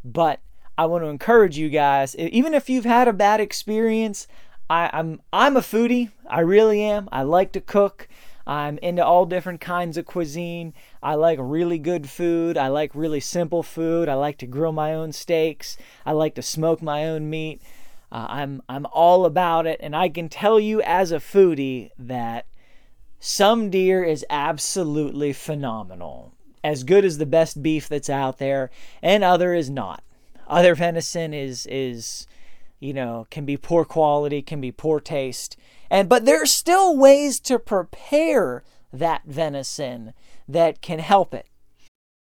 But 0.05 0.41
I 0.77 0.87
want 0.87 1.05
to 1.05 1.09
encourage 1.09 1.59
you 1.59 1.69
guys, 1.69 2.17
even 2.17 2.55
if 2.55 2.71
you've 2.71 2.85
had 2.85 3.07
a 3.07 3.13
bad 3.13 3.41
experience, 3.41 4.27
I, 4.71 4.89
I'm 4.93 5.21
I'm 5.33 5.57
a 5.57 5.61
foodie. 5.61 6.13
I 6.29 6.41
really 6.41 6.81
am. 6.81 7.09
I 7.11 7.23
like 7.23 7.51
to 7.53 7.61
cook. 7.61 8.09
I'm 8.47 8.79
into 8.79 9.05
all 9.05 9.27
different 9.27 9.61
kinds 9.61 9.97
of 9.97 10.07
cuisine. 10.07 10.75
I 11.03 11.17
like 11.17 11.39
really 11.43 11.79
good 11.79 12.09
food. 12.09 12.57
I 12.57 12.69
like 12.69 12.93
really 12.95 13.21
simple 13.21 13.65
food. 13.65 14.09
I 14.09 14.15
like 14.15 14.39
to 14.39 14.47
grill 14.47 14.73
my 14.73 14.95
own 14.95 15.13
steaks. 15.13 15.77
I 16.07 16.13
like 16.13 16.37
to 16.37 16.43
smoke 16.43 16.81
my 16.81 17.05
own 17.05 17.29
meat. 17.29 17.61
Uh, 18.13 18.27
I'm 18.29 18.63
I'm 18.69 18.87
all 18.93 19.27
about 19.27 19.67
it, 19.67 19.81
and 19.83 19.95
I 19.95 20.09
can 20.09 20.29
tell 20.29 20.61
you 20.61 20.81
as 20.83 21.11
a 21.11 21.17
foodie 21.17 21.91
that 21.99 22.47
some 23.19 23.71
deer 23.71 24.05
is 24.05 24.25
absolutely 24.31 25.33
phenomenal, 25.33 26.33
as 26.63 26.85
good 26.85 27.05
as 27.05 27.19
the 27.19 27.27
best 27.27 27.61
beef 27.61 27.89
that's 27.89 28.11
out 28.11 28.39
there, 28.39 28.71
and 29.03 29.25
other 29.25 29.53
is 29.53 29.69
not. 29.69 30.05
Other 30.47 30.77
venison 30.77 31.35
is 31.35 31.67
is 31.67 32.29
you 32.81 32.95
know, 32.95 33.27
can 33.31 33.45
be 33.45 33.57
poor 33.57 33.85
quality, 33.85 34.43
can 34.43 34.61
be 34.61 34.73
poor 34.73 34.99
taste. 35.01 35.57
And 35.91 36.09
but 36.09 36.25
there's 36.25 36.53
still 36.53 36.97
ways 36.97 37.39
to 37.41 37.59
prepare 37.59 38.65
that 38.93 39.23
venison 39.27 40.15
that 40.49 40.81
can 40.81 40.99
help 40.99 41.33
it. 41.35 41.47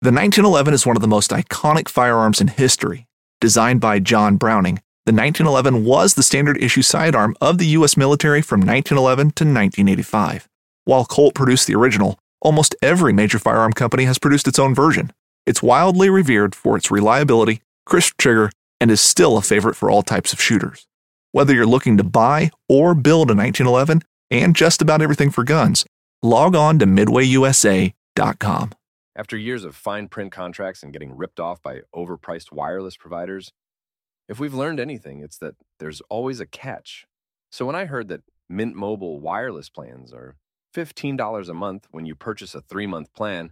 The 0.01 0.11
1911 0.11 0.73
is 0.73 0.85
one 0.85 0.95
of 0.95 1.01
the 1.01 1.07
most 1.07 1.31
iconic 1.31 1.87
firearms 1.87 2.41
in 2.41 2.49
history. 2.49 3.07
Designed 3.39 3.81
by 3.81 3.99
John 3.99 4.35
Browning, 4.35 4.81
the 5.05 5.13
1911 5.13 5.85
was 5.85 6.15
the 6.15 6.23
standard 6.23 6.61
issue 6.61 6.81
sidearm 6.81 7.35
of 7.39 7.59
the 7.59 7.67
U.S. 7.67 7.95
military 7.95 8.41
from 8.41 8.59
1911 8.59 9.31
to 9.31 9.43
1985. 9.45 10.49
While 10.85 11.05
Colt 11.05 11.33
produced 11.33 11.67
the 11.67 11.75
original, 11.75 12.19
almost 12.41 12.75
every 12.81 13.13
major 13.13 13.39
firearm 13.39 13.73
company 13.73 14.05
has 14.05 14.19
produced 14.19 14.47
its 14.47 14.59
own 14.59 14.75
version. 14.75 15.11
It's 15.45 15.63
wildly 15.63 16.09
revered 16.09 16.55
for 16.55 16.77
its 16.77 16.91
reliability, 16.91 17.61
crisp 17.85 18.17
trigger, 18.17 18.51
and 18.79 18.91
is 18.91 19.01
still 19.01 19.37
a 19.37 19.41
favorite 19.41 19.75
for 19.75 19.89
all 19.89 20.01
types 20.01 20.33
of 20.33 20.41
shooters. 20.41 20.87
Whether 21.31 21.53
you're 21.53 21.65
looking 21.65 21.97
to 21.97 22.03
buy 22.03 22.51
or 22.69 22.95
build 22.95 23.29
a 23.29 23.35
1911 23.35 24.01
and 24.31 24.55
just 24.55 24.81
about 24.81 25.01
everything 25.01 25.29
for 25.29 25.43
guns, 25.43 25.85
log 26.23 26.55
on 26.55 26.79
to 26.79 26.85
midwayusa.com. 26.85 28.71
After 29.15 29.35
years 29.35 29.63
of 29.63 29.75
fine 29.75 30.07
print 30.07 30.31
contracts 30.31 30.83
and 30.83 30.93
getting 30.93 31.15
ripped 31.15 31.39
off 31.39 31.61
by 31.61 31.81
overpriced 31.95 32.51
wireless 32.51 32.97
providers, 32.97 33.51
if 34.29 34.39
we've 34.39 34.53
learned 34.53 34.79
anything, 34.79 35.21
it's 35.21 35.37
that 35.39 35.55
there's 35.79 36.01
always 36.09 36.39
a 36.39 36.45
catch. 36.45 37.05
So 37.51 37.65
when 37.65 37.75
I 37.75 37.85
heard 37.85 38.09
that 38.09 38.21
Mint 38.49 38.75
Mobile 38.75 39.19
wireless 39.19 39.69
plans 39.69 40.13
are 40.13 40.35
$15 40.75 41.49
a 41.49 41.53
month 41.53 41.87
when 41.91 42.05
you 42.05 42.13
purchase 42.13 42.53
a 42.53 42.61
three 42.61 42.85
month 42.87 43.13
plan, 43.13 43.51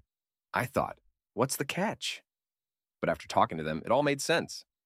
I 0.53 0.65
thought, 0.65 0.97
what's 1.33 1.55
the 1.55 1.65
catch? 1.65 2.21
But 3.01 3.09
after 3.09 3.27
talking 3.27 3.57
to 3.57 3.63
them, 3.63 3.81
it 3.85 3.91
all 3.91 4.03
made 4.03 4.21
sense. 4.21 4.65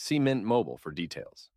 See 0.00 0.20
Mint 0.20 0.44
Mobile 0.44 0.76
for 0.76 0.92
details. 0.92 1.48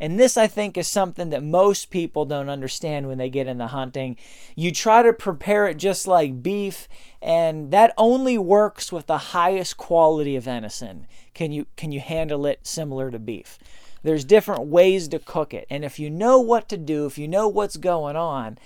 And 0.00 0.18
this, 0.18 0.36
I 0.36 0.48
think, 0.48 0.76
is 0.76 0.88
something 0.88 1.30
that 1.30 1.44
most 1.44 1.90
people 1.90 2.24
don't 2.24 2.48
understand 2.48 3.06
when 3.06 3.18
they 3.18 3.30
get 3.30 3.46
into 3.46 3.68
hunting. 3.68 4.16
You 4.56 4.72
try 4.72 5.04
to 5.04 5.12
prepare 5.12 5.68
it 5.68 5.76
just 5.76 6.08
like 6.08 6.42
beef, 6.42 6.88
and 7.22 7.70
that 7.70 7.94
only 7.96 8.36
works 8.36 8.90
with 8.90 9.06
the 9.06 9.18
highest 9.18 9.76
quality 9.76 10.34
of 10.34 10.44
venison. 10.44 11.06
Can 11.34 11.52
you 11.52 11.68
can 11.76 11.92
you 11.92 12.00
handle 12.00 12.46
it 12.46 12.66
similar 12.66 13.12
to 13.12 13.18
beef? 13.20 13.60
There's 14.02 14.24
different 14.24 14.66
ways 14.66 15.06
to 15.08 15.20
cook 15.20 15.54
it, 15.54 15.66
and 15.70 15.84
if 15.84 16.00
you 16.00 16.10
know 16.10 16.40
what 16.40 16.68
to 16.70 16.76
do, 16.76 17.06
if 17.06 17.16
you 17.16 17.28
know 17.28 17.46
what's 17.46 17.76
going 17.76 18.16
on, 18.16 18.58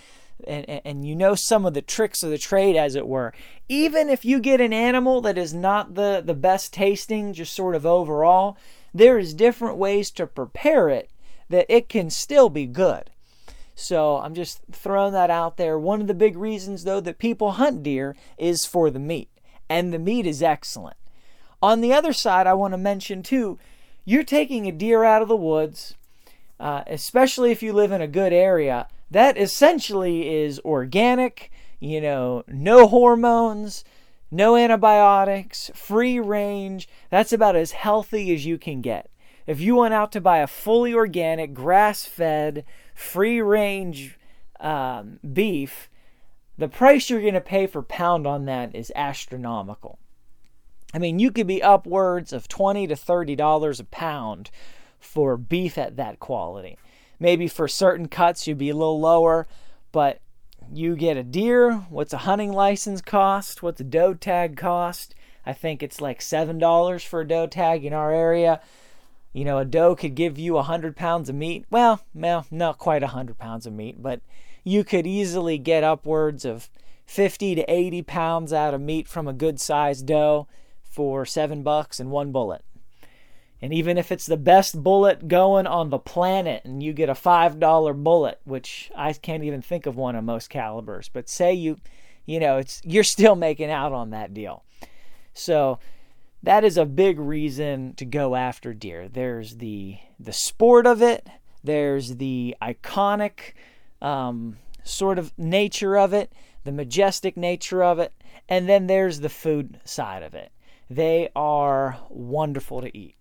and, 0.46 0.80
and 0.86 1.06
you 1.06 1.14
know 1.14 1.34
some 1.34 1.66
of 1.66 1.74
the 1.74 1.82
tricks 1.82 2.22
of 2.22 2.30
the 2.30 2.38
trade, 2.38 2.76
as 2.76 2.94
it 2.94 3.06
were, 3.06 3.34
even 3.68 4.08
if 4.08 4.24
you 4.24 4.40
get 4.40 4.62
an 4.62 4.72
animal 4.72 5.20
that 5.20 5.36
is 5.36 5.52
not 5.52 5.96
the 5.96 6.22
the 6.24 6.34
best 6.34 6.72
tasting, 6.72 7.34
just 7.34 7.52
sort 7.52 7.74
of 7.74 7.84
overall 7.84 8.56
there 8.94 9.18
is 9.18 9.34
different 9.34 9.76
ways 9.76 10.10
to 10.12 10.26
prepare 10.26 10.88
it 10.88 11.10
that 11.48 11.66
it 11.68 11.88
can 11.88 12.10
still 12.10 12.48
be 12.48 12.66
good. 12.66 13.10
So 13.74 14.18
I'm 14.18 14.34
just 14.34 14.60
throwing 14.70 15.12
that 15.12 15.30
out 15.30 15.56
there. 15.56 15.78
One 15.78 16.00
of 16.00 16.06
the 16.06 16.14
big 16.14 16.36
reasons, 16.36 16.84
though, 16.84 17.00
that 17.00 17.18
people 17.18 17.52
hunt 17.52 17.82
deer 17.82 18.16
is 18.38 18.66
for 18.66 18.90
the 18.90 18.98
meat, 18.98 19.30
and 19.68 19.92
the 19.92 19.98
meat 19.98 20.26
is 20.26 20.42
excellent. 20.42 20.96
On 21.62 21.80
the 21.80 21.92
other 21.92 22.12
side, 22.12 22.46
I 22.46 22.54
want 22.54 22.74
to 22.74 22.78
mention 22.78 23.22
too 23.22 23.58
you're 24.04 24.24
taking 24.24 24.66
a 24.66 24.72
deer 24.72 25.04
out 25.04 25.22
of 25.22 25.28
the 25.28 25.36
woods, 25.36 25.94
uh, 26.58 26.82
especially 26.86 27.52
if 27.52 27.62
you 27.62 27.72
live 27.72 27.92
in 27.92 28.00
a 28.00 28.08
good 28.08 28.32
area, 28.32 28.88
that 29.10 29.38
essentially 29.38 30.42
is 30.42 30.60
organic, 30.64 31.52
you 31.78 32.00
know, 32.00 32.42
no 32.48 32.88
hormones, 32.88 33.84
no 34.32 34.56
antibiotics, 34.56 35.70
free 35.74 36.18
range. 36.18 36.88
That's 37.10 37.32
about 37.32 37.54
as 37.54 37.72
healthy 37.72 38.34
as 38.34 38.46
you 38.46 38.58
can 38.58 38.80
get. 38.80 39.10
If 39.46 39.60
you 39.60 39.76
went 39.76 39.94
out 39.94 40.10
to 40.12 40.20
buy 40.20 40.38
a 40.38 40.46
fully 40.46 40.94
organic, 40.94 41.52
grass 41.52 42.04
fed, 42.04 42.64
free 42.94 43.42
range 43.42 44.18
um, 44.58 45.20
beef, 45.32 45.90
the 46.56 46.68
price 46.68 47.10
you're 47.10 47.20
going 47.20 47.34
to 47.34 47.40
pay 47.40 47.66
for 47.66 47.82
pound 47.82 48.26
on 48.26 48.46
that 48.46 48.74
is 48.74 48.90
astronomical. 48.96 49.98
I 50.94 50.98
mean, 50.98 51.18
you 51.18 51.30
could 51.30 51.46
be 51.46 51.62
upwards 51.62 52.32
of 52.32 52.48
20 52.48 52.86
to 52.86 52.96
30 52.96 53.36
dollars 53.36 53.80
a 53.80 53.84
pound 53.84 54.50
for 54.98 55.36
beef 55.36 55.76
at 55.76 55.96
that 55.96 56.20
quality. 56.20 56.78
Maybe 57.18 57.48
for 57.48 57.68
certain 57.68 58.08
cuts 58.08 58.46
you'd 58.46 58.58
be 58.58 58.70
a 58.70 58.76
little 58.76 59.00
lower, 59.00 59.46
but 59.90 60.20
you 60.72 60.96
get 60.96 61.16
a 61.16 61.22
deer, 61.22 61.86
what's 61.90 62.12
a 62.12 62.18
hunting 62.18 62.52
license 62.52 63.00
cost? 63.00 63.62
What's 63.62 63.80
a 63.80 63.84
doe 63.84 64.14
tag 64.14 64.56
cost? 64.56 65.14
I 65.44 65.52
think 65.52 65.82
it's 65.82 66.00
like 66.00 66.20
$7 66.20 67.04
for 67.04 67.20
a 67.20 67.28
doe 67.28 67.46
tag 67.46 67.84
in 67.84 67.92
our 67.92 68.12
area. 68.12 68.60
You 69.32 69.44
know, 69.44 69.58
a 69.58 69.64
doe 69.64 69.96
could 69.96 70.14
give 70.14 70.38
you 70.38 70.54
100 70.54 70.96
pounds 70.96 71.28
of 71.28 71.34
meat. 71.34 71.64
Well, 71.70 72.00
well, 72.14 72.46
not 72.50 72.78
quite 72.78 73.02
100 73.02 73.38
pounds 73.38 73.66
of 73.66 73.72
meat, 73.72 74.02
but 74.02 74.20
you 74.64 74.84
could 74.84 75.06
easily 75.06 75.58
get 75.58 75.84
upwards 75.84 76.44
of 76.44 76.70
50 77.06 77.56
to 77.56 77.70
80 77.70 78.02
pounds 78.02 78.52
out 78.52 78.74
of 78.74 78.80
meat 78.80 79.08
from 79.08 79.26
a 79.26 79.32
good 79.32 79.60
sized 79.60 80.06
doe 80.06 80.46
for 80.82 81.24
seven 81.26 81.62
bucks 81.62 81.98
and 81.98 82.10
one 82.10 82.32
bullet. 82.32 82.64
And 83.62 83.72
even 83.72 83.96
if 83.96 84.10
it's 84.10 84.26
the 84.26 84.36
best 84.36 84.82
bullet 84.82 85.28
going 85.28 85.68
on 85.68 85.90
the 85.90 85.98
planet 85.98 86.64
and 86.64 86.82
you 86.82 86.92
get 86.92 87.08
a 87.08 87.14
$5 87.14 88.02
bullet, 88.02 88.40
which 88.42 88.90
I 88.96 89.12
can't 89.12 89.44
even 89.44 89.62
think 89.62 89.86
of 89.86 89.94
one 89.94 90.16
of 90.16 90.24
most 90.24 90.50
calibers, 90.50 91.08
but 91.08 91.28
say 91.28 91.54
you, 91.54 91.78
you 92.26 92.40
know, 92.40 92.58
it's 92.58 92.82
you're 92.84 93.04
still 93.04 93.36
making 93.36 93.70
out 93.70 93.92
on 93.92 94.10
that 94.10 94.34
deal. 94.34 94.64
So 95.32 95.78
that 96.42 96.64
is 96.64 96.76
a 96.76 96.84
big 96.84 97.20
reason 97.20 97.94
to 97.94 98.04
go 98.04 98.34
after 98.34 98.74
deer. 98.74 99.08
There's 99.08 99.56
the 99.58 99.98
the 100.18 100.32
sport 100.32 100.84
of 100.84 101.00
it, 101.00 101.28
there's 101.62 102.16
the 102.16 102.56
iconic 102.60 103.54
um, 104.00 104.56
sort 104.82 105.20
of 105.20 105.32
nature 105.38 105.96
of 105.96 106.12
it, 106.12 106.32
the 106.64 106.72
majestic 106.72 107.36
nature 107.36 107.84
of 107.84 108.00
it, 108.00 108.12
and 108.48 108.68
then 108.68 108.88
there's 108.88 109.20
the 109.20 109.28
food 109.28 109.80
side 109.84 110.24
of 110.24 110.34
it. 110.34 110.50
They 110.90 111.28
are 111.36 111.98
wonderful 112.10 112.80
to 112.80 112.96
eat. 112.96 113.14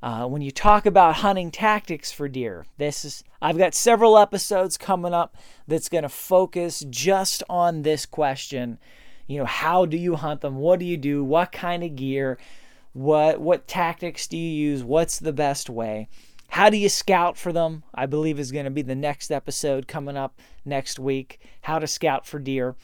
Uh, 0.00 0.26
when 0.26 0.42
you 0.42 0.50
talk 0.50 0.86
about 0.86 1.16
hunting 1.16 1.50
tactics 1.50 2.12
for 2.12 2.28
deer, 2.28 2.66
this 2.76 3.04
is 3.04 3.24
I've 3.42 3.58
got 3.58 3.74
several 3.74 4.16
episodes 4.16 4.76
coming 4.76 5.12
up 5.12 5.36
that's 5.66 5.88
going 5.88 6.02
to 6.02 6.08
focus 6.08 6.84
just 6.88 7.42
on 7.48 7.82
this 7.82 8.06
question. 8.06 8.78
You 9.26 9.38
know, 9.38 9.44
how 9.44 9.86
do 9.86 9.96
you 9.96 10.14
hunt 10.14 10.40
them? 10.40 10.56
What 10.56 10.78
do 10.78 10.84
you 10.84 10.96
do? 10.96 11.24
What 11.24 11.50
kind 11.50 11.82
of 11.82 11.96
gear? 11.96 12.38
What 12.92 13.40
what 13.40 13.66
tactics 13.66 14.28
do 14.28 14.36
you 14.36 14.70
use? 14.70 14.84
What's 14.84 15.18
the 15.18 15.32
best 15.32 15.68
way? 15.68 16.08
How 16.50 16.70
do 16.70 16.76
you 16.76 16.88
scout 16.88 17.36
for 17.36 17.52
them? 17.52 17.82
I 17.94 18.06
believe 18.06 18.38
is 18.38 18.52
going 18.52 18.64
to 18.64 18.70
be 18.70 18.82
the 18.82 18.94
next 18.94 19.30
episode 19.30 19.86
coming 19.86 20.16
up 20.16 20.40
next 20.64 20.98
week. 20.98 21.40
How 21.62 21.78
to 21.78 21.86
scout 21.86 22.26
for 22.26 22.38
deer. 22.38 22.74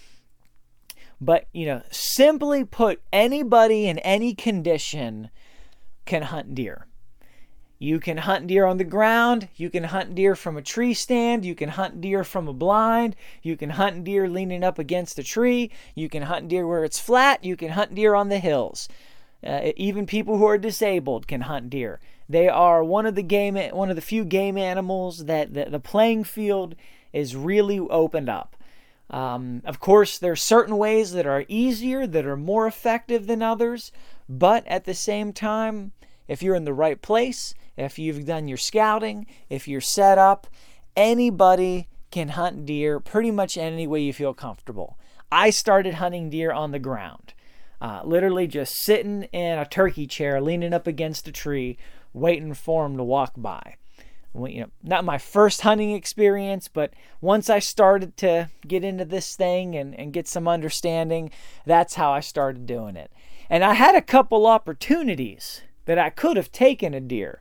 But, 1.21 1.47
you 1.53 1.65
know, 1.65 1.83
simply 1.91 2.65
put, 2.65 3.01
anybody 3.13 3.87
in 3.87 3.99
any 4.01 4.35
condition 4.35 5.31
can 6.05 6.23
hunt 6.23 6.55
deer. 6.55 6.87
You 7.85 8.01
can 8.01 8.17
hunt 8.17 8.47
deer 8.47 8.65
on 8.65 8.79
the 8.79 8.85
ground. 8.85 9.49
You 9.57 9.69
can 9.69 9.85
hunt 9.85 10.15
deer 10.15 10.35
from 10.35 10.57
a 10.57 10.63
tree 10.63 10.95
stand. 10.95 11.45
You 11.45 11.55
can 11.55 11.69
hunt 11.69 12.01
deer 12.01 12.25
from 12.25 12.49
a 12.49 12.55
blind. 12.55 13.15
You 13.43 13.59
can 13.59 13.69
hunt 13.69 14.05
deer 14.05 14.27
leaning 14.27 14.65
up 14.65 14.79
against 14.79 15.19
a 15.19 15.23
tree. 15.23 15.71
You 15.95 16.09
can 16.09 16.23
hunt 16.23 16.49
deer 16.49 16.67
where 16.67 16.85
it's 16.85 16.99
flat. 16.99 17.45
You 17.45 17.59
can 17.59 17.73
hunt 17.73 17.95
deer 17.95 18.15
on 18.15 18.31
the 18.31 18.39
hills. 18.39 18.89
Uh, 19.47 19.73
even 19.77 20.07
people 20.07 20.39
who 20.39 20.47
are 20.47 20.57
disabled 20.57 21.29
can 21.29 21.43
hunt 21.43 21.69
deer. 21.69 22.01
They 22.27 22.49
are 22.49 22.83
one 22.83 23.05
of 23.05 23.17
the 23.17 23.23
game, 23.23 23.55
one 23.55 23.91
of 23.91 23.97
the 23.97 24.03
few 24.03 24.25
game 24.25 24.57
animals 24.57 25.27
that 25.27 25.53
the, 25.53 25.79
playing 25.79 26.25
field 26.25 26.77
is 27.13 27.37
really 27.37 27.79
opened 27.79 28.31
up. 28.31 28.57
Um, 29.11 29.61
of 29.67 29.79
course, 29.79 30.17
there 30.17 30.33
are 30.33 30.37
certain 30.37 30.79
ways 30.79 31.13
that 31.13 31.27
are 31.27 31.45
easier, 31.49 32.07
that 32.07 32.25
are 32.25 32.39
more 32.39 32.67
effective 32.67 33.27
than 33.27 33.43
others, 33.43 33.93
but 34.27 34.67
at 34.67 34.85
the 34.85 34.95
same 34.95 35.35
time, 35.35 35.93
if 36.27 36.43
you're 36.43 36.55
in 36.55 36.65
the 36.65 36.73
right 36.73 37.03
place, 37.03 37.55
if 37.77 37.99
you've 37.99 38.25
done 38.25 38.49
your 38.49 38.59
scouting, 38.59 39.27
if 39.49 39.67
you're 39.69 39.81
set 39.81 40.19
up, 40.19 40.47
anybody 40.97 41.89
can 42.11 42.29
hunt 42.29 42.67
deer 42.67 43.01
pretty 43.01 43.31
much 43.31 43.57
any 43.57 43.87
way 43.87 44.01
you 44.01 44.13
feel 44.13 44.35
comfortable. 44.35 44.99
I 45.33 45.51
started 45.51 45.95
hunting 45.95 46.31
deer 46.31 46.53
on 46.53 46.71
the 46.71 46.79
ground, 46.79 47.35
uh, 47.81 48.03
literally 48.05 48.47
just 48.47 48.77
sitting 48.77 49.25
in 49.25 49.59
a 49.59 49.67
turkey 49.67 50.07
chair, 50.07 50.41
leaning 50.41 50.73
up 50.73 50.87
against 50.87 51.27
a 51.27 51.33
tree, 51.33 51.77
waiting 52.13 52.55
for 52.55 52.85
them 52.85 52.97
to 52.97 53.03
walk 53.03 53.33
by 53.37 53.77
you 54.35 54.61
know, 54.61 54.71
not 54.83 55.05
my 55.05 55.19
first 55.19 55.61
hunting 55.61 55.93
experience, 55.93 56.69
but 56.69 56.93
once 57.21 57.49
I 57.49 57.61
started 57.61 58.17
to 58.19 58.51
get 58.67 58.83
into 58.83 59.05
this 59.05 59.37
thing 59.37 59.77
and, 59.77 59.99
and 59.99 60.13
get 60.13 60.27
some 60.27 60.49
understanding, 60.49 61.31
that's 61.65 61.95
how 61.95 62.11
I 62.11 62.21
started 62.21 62.67
doing 62.67 62.97
it. 62.97 63.13
And 63.49 63.63
I 63.63 63.75
had 63.75 63.95
a 63.95 64.03
couple 64.03 64.47
opportunities 64.47 65.63
that 65.85 65.99
I 65.99 66.11
could 66.11 66.37
have 66.37 66.51
taken 66.51 66.95
a 66.95 67.01
deer. 67.01 67.41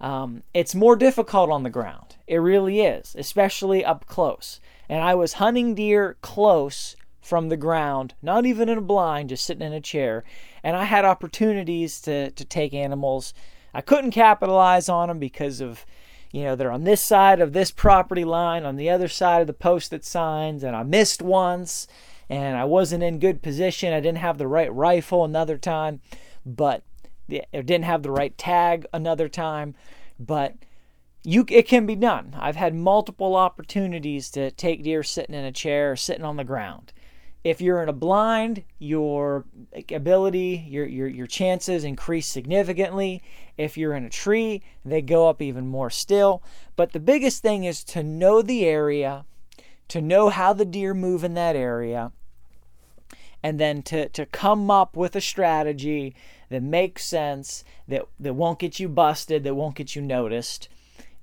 Um, 0.00 0.42
it's 0.54 0.74
more 0.74 0.96
difficult 0.96 1.50
on 1.50 1.62
the 1.62 1.70
ground. 1.70 2.16
It 2.26 2.36
really 2.36 2.80
is, 2.80 3.16
especially 3.18 3.84
up 3.84 4.06
close. 4.06 4.60
And 4.88 5.02
I 5.02 5.14
was 5.14 5.34
hunting 5.34 5.74
deer 5.74 6.16
close 6.22 6.96
from 7.20 7.48
the 7.48 7.56
ground, 7.56 8.14
not 8.22 8.46
even 8.46 8.68
in 8.68 8.78
a 8.78 8.82
blind, 8.82 9.28
just 9.30 9.44
sitting 9.44 9.66
in 9.66 9.72
a 9.72 9.80
chair. 9.80 10.24
And 10.62 10.76
I 10.76 10.84
had 10.84 11.04
opportunities 11.04 12.00
to, 12.02 12.30
to 12.30 12.44
take 12.44 12.72
animals. 12.72 13.34
I 13.74 13.80
couldn't 13.80 14.12
capitalize 14.12 14.88
on 14.88 15.08
them 15.08 15.18
because 15.18 15.60
of 15.60 15.84
you 16.30 16.44
know, 16.44 16.56
they're 16.56 16.70
on 16.70 16.84
this 16.84 17.02
side 17.02 17.40
of 17.40 17.52
this 17.52 17.70
property 17.70 18.24
line, 18.24 18.64
on 18.64 18.76
the 18.76 18.90
other 18.90 19.08
side 19.08 19.40
of 19.40 19.46
the 19.46 19.52
post 19.52 19.90
that 19.90 20.04
signs, 20.04 20.62
and 20.62 20.76
I 20.76 20.82
missed 20.82 21.22
once, 21.22 21.86
and 22.28 22.56
I 22.56 22.64
wasn't 22.64 23.02
in 23.02 23.18
good 23.18 23.42
position. 23.42 23.92
I 23.92 24.00
didn't 24.00 24.18
have 24.18 24.36
the 24.36 24.46
right 24.46 24.72
rifle 24.72 25.24
another 25.24 25.56
time, 25.56 26.00
but 26.44 26.82
I 27.30 27.42
didn't 27.52 27.84
have 27.84 28.02
the 28.02 28.10
right 28.10 28.36
tag 28.36 28.86
another 28.92 29.28
time, 29.28 29.74
but 30.18 30.54
you 31.24 31.44
it 31.48 31.68
can 31.68 31.86
be 31.86 31.96
done. 31.96 32.34
I've 32.38 32.56
had 32.56 32.74
multiple 32.74 33.36
opportunities 33.36 34.30
to 34.30 34.50
take 34.50 34.82
deer 34.82 35.02
sitting 35.02 35.34
in 35.34 35.44
a 35.44 35.52
chair 35.52 35.92
or 35.92 35.96
sitting 35.96 36.24
on 36.24 36.36
the 36.36 36.44
ground. 36.44 36.92
If 37.44 37.60
you're 37.60 37.82
in 37.82 37.88
a 37.88 37.94
blind, 37.94 38.64
your 38.78 39.44
ability, 39.90 40.66
your, 40.68 40.86
your, 40.86 41.06
your 41.06 41.26
chances 41.26 41.84
increase 41.84 42.26
significantly. 42.26 43.22
If 43.56 43.76
you're 43.76 43.94
in 43.94 44.04
a 44.04 44.10
tree, 44.10 44.62
they 44.84 45.00
go 45.00 45.28
up 45.28 45.40
even 45.40 45.68
more 45.68 45.88
still. 45.88 46.42
But 46.76 46.92
the 46.92 47.00
biggest 47.00 47.40
thing 47.40 47.64
is 47.64 47.84
to 47.84 48.02
know 48.02 48.42
the 48.42 48.64
area, 48.64 49.24
to 49.88 50.02
know 50.02 50.30
how 50.30 50.52
the 50.52 50.64
deer 50.64 50.94
move 50.94 51.22
in 51.22 51.34
that 51.34 51.54
area, 51.56 52.12
and 53.42 53.60
then 53.60 53.82
to, 53.82 54.08
to 54.08 54.26
come 54.26 54.70
up 54.70 54.96
with 54.96 55.14
a 55.14 55.20
strategy 55.20 56.14
that 56.48 56.62
makes 56.62 57.04
sense, 57.04 57.64
that, 57.86 58.06
that 58.18 58.34
won't 58.34 58.58
get 58.58 58.80
you 58.80 58.88
busted, 58.88 59.44
that 59.44 59.54
won't 59.54 59.74
get 59.74 59.94
you 59.94 60.02
noticed, 60.02 60.68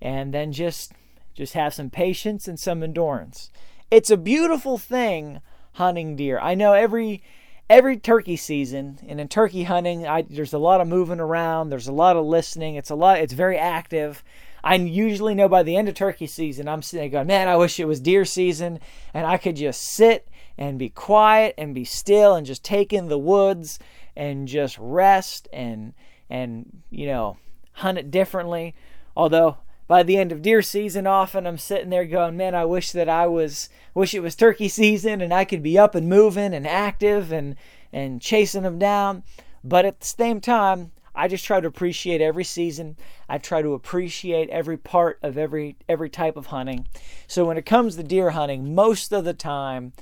and 0.02 0.34
then 0.34 0.52
just 0.52 0.94
just 1.34 1.54
have 1.54 1.74
some 1.74 1.90
patience 1.90 2.48
and 2.48 2.58
some 2.58 2.82
endurance. 2.82 3.50
It's 3.92 4.10
a 4.10 4.16
beautiful 4.18 4.78
thing 4.78 5.42
hunting 5.74 6.16
deer. 6.16 6.40
I 6.40 6.56
know 6.56 6.72
every 6.72 7.22
every 7.70 7.98
turkey 7.98 8.36
season 8.36 9.00
and 9.08 9.20
in 9.20 9.28
turkey 9.28 9.64
hunting 9.64 10.06
I, 10.06 10.22
there's 10.22 10.54
a 10.54 10.60
lot 10.60 10.82
of 10.82 10.88
moving 10.88 11.20
around 11.20 11.70
there's 11.70 11.88
a 11.88 11.94
lot 11.94 12.16
of 12.16 12.24
listening 12.24 12.76
it's 12.76 12.92
a 12.92 12.96
lot 12.96 13.20
it's 13.20 13.34
very 13.34 13.58
active 13.58 14.24
i 14.64 14.76
usually 14.76 15.34
know 15.34 15.50
by 15.50 15.64
the 15.64 15.76
end 15.76 15.90
of 15.90 15.96
turkey 15.96 16.28
season 16.28 16.68
i'm 16.68 16.84
sitting 16.84 17.10
there 17.10 17.22
going 17.22 17.28
man 17.28 17.48
i 17.48 17.56
wish 17.56 17.80
it 17.80 17.86
was 17.86 18.00
deer 18.00 18.24
season 18.24 18.80
and 19.16 19.26
i 19.26 19.36
could 19.36 19.56
just 19.56 19.82
sit 19.82 20.28
and 20.60 20.78
be 20.78 20.90
quiet 20.90 21.56
and 21.58 21.74
be 21.74 21.84
still 21.84 22.36
and 22.36 22.46
just 22.46 22.64
take 22.64 22.94
in 22.94 23.08
the 23.08 23.18
woods 23.18 23.80
and 24.16 24.48
just 24.48 24.78
rest 24.80 25.48
and 25.52 25.94
and 26.30 26.82
you 26.90 27.08
know 27.08 27.38
hunt 27.74 27.98
it 27.98 28.12
differently. 28.12 28.76
Although 29.16 29.58
by 29.88 30.04
the 30.04 30.18
end 30.18 30.32
of 30.32 30.42
deer 30.42 30.62
season 30.62 31.06
often 31.06 31.46
i'm 31.46 31.58
sitting 31.58 31.90
there 31.90 32.06
going 32.06 32.36
man 32.36 32.56
i 32.56 32.66
wish 32.66 32.92
that 32.92 33.08
i 33.08 33.28
was 33.28 33.70
wish 33.94 34.14
it 34.14 34.20
was 34.20 34.36
turkey 34.36 34.68
season 34.70 35.22
and 35.22 35.34
i 35.34 35.46
could 35.46 35.62
be 35.62 35.78
up 35.78 35.96
and 35.96 36.10
moving 36.10 36.54
and 36.54 36.66
active 36.68 37.32
and 37.32 37.56
and 37.94 38.22
chasing 38.22 38.64
them 38.64 38.78
down. 38.78 39.24
But 39.64 39.86
at 39.86 40.02
the 40.02 40.06
same 40.06 40.42
time 40.42 40.92
i 41.16 41.28
just 41.28 41.46
try 41.46 41.62
to 41.62 41.68
appreciate 41.68 42.22
every 42.22 42.44
season. 42.44 42.98
I 43.30 43.38
try 43.38 43.62
to 43.62 43.74
appreciate 43.74 44.50
every 44.50 44.78
part 44.78 45.18
of 45.24 45.38
every 45.38 45.78
every 45.88 46.10
type 46.10 46.36
of 46.36 46.48
hunting. 46.48 46.88
So 47.26 47.46
when 47.46 47.58
it 47.58 47.66
comes 47.66 47.96
to 47.96 48.04
deer 48.04 48.32
hunting 48.32 48.76
most 48.76 49.12
of 49.12 49.24
the 49.24 49.34
time 49.34 49.94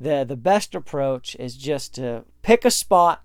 the 0.00 0.24
the 0.24 0.36
best 0.36 0.74
approach 0.74 1.34
is 1.36 1.56
just 1.56 1.94
to 1.96 2.24
pick 2.42 2.64
a 2.64 2.70
spot 2.70 3.22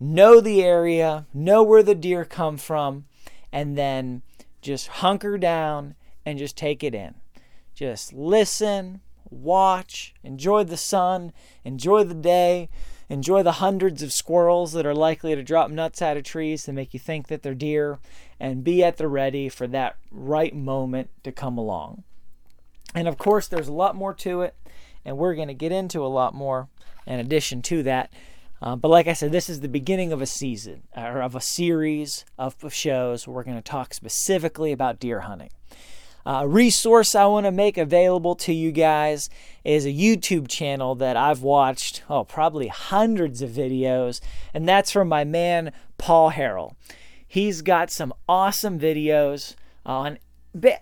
know 0.00 0.40
the 0.40 0.62
area 0.62 1.26
know 1.34 1.62
where 1.62 1.82
the 1.82 1.94
deer 1.94 2.24
come 2.24 2.56
from 2.56 3.04
and 3.52 3.76
then 3.76 4.22
just 4.60 4.88
hunker 4.88 5.38
down 5.38 5.94
and 6.24 6.38
just 6.38 6.56
take 6.56 6.84
it 6.84 6.94
in. 6.94 7.14
Just 7.74 8.12
listen, 8.12 9.00
watch, 9.30 10.14
enjoy 10.22 10.64
the 10.64 10.76
sun, 10.76 11.32
enjoy 11.64 12.04
the 12.04 12.14
day, 12.14 12.68
enjoy 13.08 13.42
the 13.42 13.52
hundreds 13.52 14.02
of 14.02 14.12
squirrels 14.12 14.72
that 14.72 14.84
are 14.84 14.94
likely 14.94 15.34
to 15.34 15.42
drop 15.42 15.70
nuts 15.70 16.02
out 16.02 16.16
of 16.16 16.24
trees 16.24 16.64
to 16.64 16.72
make 16.72 16.92
you 16.92 17.00
think 17.00 17.28
that 17.28 17.42
they're 17.42 17.54
deer, 17.54 17.98
and 18.38 18.64
be 18.64 18.84
at 18.84 18.98
the 18.98 19.08
ready 19.08 19.48
for 19.48 19.66
that 19.66 19.96
right 20.10 20.54
moment 20.54 21.08
to 21.24 21.32
come 21.32 21.56
along. 21.56 22.02
And 22.94 23.08
of 23.08 23.16
course, 23.16 23.48
there's 23.48 23.68
a 23.68 23.72
lot 23.72 23.96
more 23.96 24.14
to 24.14 24.42
it. 24.42 24.54
and 25.04 25.16
we're 25.16 25.34
going 25.34 25.48
to 25.48 25.54
get 25.54 25.72
into 25.72 26.04
a 26.04 26.06
lot 26.06 26.34
more 26.34 26.68
in 27.06 27.18
addition 27.18 27.62
to 27.62 27.82
that. 27.84 28.12
Uh, 28.60 28.76
but 28.76 28.88
like 28.88 29.06
I 29.06 29.12
said, 29.12 29.32
this 29.32 29.48
is 29.48 29.60
the 29.60 29.68
beginning 29.68 30.12
of 30.12 30.20
a 30.20 30.26
season 30.26 30.82
or 30.96 31.22
of 31.22 31.34
a 31.34 31.40
series 31.40 32.24
of 32.38 32.56
shows 32.70 33.26
where 33.26 33.36
we're 33.36 33.44
going 33.44 33.56
to 33.56 33.62
talk 33.62 33.94
specifically 33.94 34.72
about 34.72 34.98
deer 34.98 35.20
hunting. 35.20 35.50
Uh, 36.26 36.40
a 36.42 36.48
resource 36.48 37.14
I 37.14 37.24
want 37.26 37.46
to 37.46 37.52
make 37.52 37.78
available 37.78 38.34
to 38.36 38.52
you 38.52 38.72
guys 38.72 39.30
is 39.64 39.86
a 39.86 39.92
YouTube 39.92 40.48
channel 40.48 40.94
that 40.96 41.16
I've 41.16 41.42
watched, 41.42 42.02
oh, 42.10 42.24
probably 42.24 42.66
hundreds 42.66 43.40
of 43.40 43.50
videos, 43.50 44.20
and 44.52 44.68
that's 44.68 44.90
from 44.90 45.08
my 45.08 45.24
man 45.24 45.72
Paul 45.96 46.32
Harrell. 46.32 46.74
He's 47.26 47.62
got 47.62 47.90
some 47.90 48.12
awesome 48.28 48.78
videos 48.78 49.54
on 49.86 50.18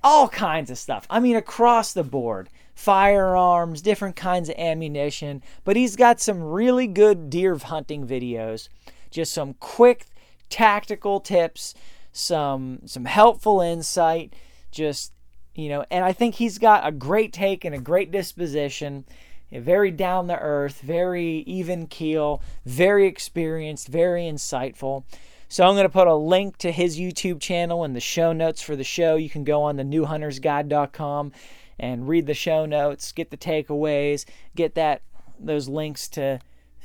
all 0.02 0.28
kinds 0.28 0.70
of 0.70 0.78
stuff. 0.78 1.06
I 1.10 1.20
mean, 1.20 1.36
across 1.36 1.92
the 1.92 2.04
board 2.04 2.48
firearms, 2.76 3.80
different 3.80 4.14
kinds 4.14 4.50
of 4.50 4.54
ammunition, 4.56 5.42
but 5.64 5.74
he's 5.74 5.96
got 5.96 6.20
some 6.20 6.42
really 6.42 6.86
good 6.86 7.30
deer 7.30 7.56
hunting 7.56 8.06
videos. 8.06 8.68
Just 9.10 9.32
some 9.32 9.54
quick 9.54 10.04
tactical 10.50 11.18
tips, 11.18 11.74
some 12.12 12.80
some 12.84 13.06
helpful 13.06 13.60
insight, 13.62 14.34
just 14.70 15.12
you 15.54 15.70
know, 15.70 15.86
and 15.90 16.04
I 16.04 16.12
think 16.12 16.34
he's 16.34 16.58
got 16.58 16.86
a 16.86 16.92
great 16.92 17.32
take 17.32 17.64
and 17.64 17.74
a 17.74 17.80
great 17.80 18.10
disposition, 18.10 19.06
very 19.50 19.90
down 19.90 20.26
the 20.26 20.38
earth, 20.38 20.82
very 20.82 21.38
even 21.46 21.86
keel, 21.86 22.42
very 22.66 23.06
experienced, 23.06 23.88
very 23.88 24.24
insightful. 24.24 25.04
So 25.48 25.64
I'm 25.64 25.74
going 25.74 25.84
to 25.84 25.88
put 25.88 26.08
a 26.08 26.14
link 26.14 26.58
to 26.58 26.72
his 26.72 26.98
YouTube 26.98 27.40
channel 27.40 27.84
in 27.84 27.94
the 27.94 28.00
show 28.00 28.32
notes 28.34 28.60
for 28.60 28.76
the 28.76 28.84
show. 28.84 29.16
You 29.16 29.30
can 29.30 29.44
go 29.44 29.62
on 29.62 29.76
the 29.76 29.84
newhuntersguide.com 29.84 31.32
and 31.78 32.08
read 32.08 32.26
the 32.26 32.34
show 32.34 32.66
notes, 32.66 33.12
get 33.12 33.30
the 33.30 33.36
takeaways, 33.36 34.24
get 34.54 34.74
that 34.74 35.02
those 35.38 35.68
links 35.68 36.08
to 36.08 36.40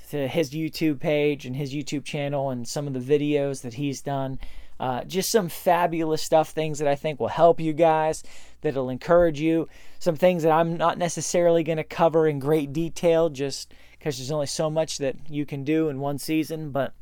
to 0.09 0.27
his 0.27 0.51
YouTube 0.51 0.99
page 0.99 1.45
and 1.45 1.55
his 1.55 1.73
YouTube 1.73 2.03
channel 2.03 2.49
and 2.49 2.67
some 2.67 2.85
of 2.85 2.93
the 2.93 2.99
videos 2.99 3.61
that 3.61 3.75
he's 3.75 4.01
done. 4.01 4.39
Uh, 4.77 5.03
just 5.03 5.31
some 5.31 5.47
fabulous 5.47 6.23
stuff, 6.23 6.49
things 6.49 6.79
that 6.79 6.87
I 6.87 6.95
think 6.95 7.19
will 7.19 7.27
help 7.27 7.59
you 7.59 7.71
guys, 7.71 8.23
that'll 8.61 8.89
encourage 8.89 9.39
you. 9.39 9.69
Some 9.99 10.15
things 10.15 10.41
that 10.41 10.51
I'm 10.51 10.75
not 10.75 10.97
necessarily 10.97 11.63
going 11.63 11.77
to 11.77 11.83
cover 11.83 12.27
in 12.27 12.39
great 12.39 12.73
detail, 12.73 13.29
just 13.29 13.73
because 13.91 14.17
there's 14.17 14.31
only 14.31 14.47
so 14.47 14.71
much 14.71 14.97
that 14.97 15.15
you 15.29 15.45
can 15.45 15.63
do 15.63 15.89
in 15.89 15.99
one 15.99 16.17
season, 16.17 16.71
but 16.71 16.93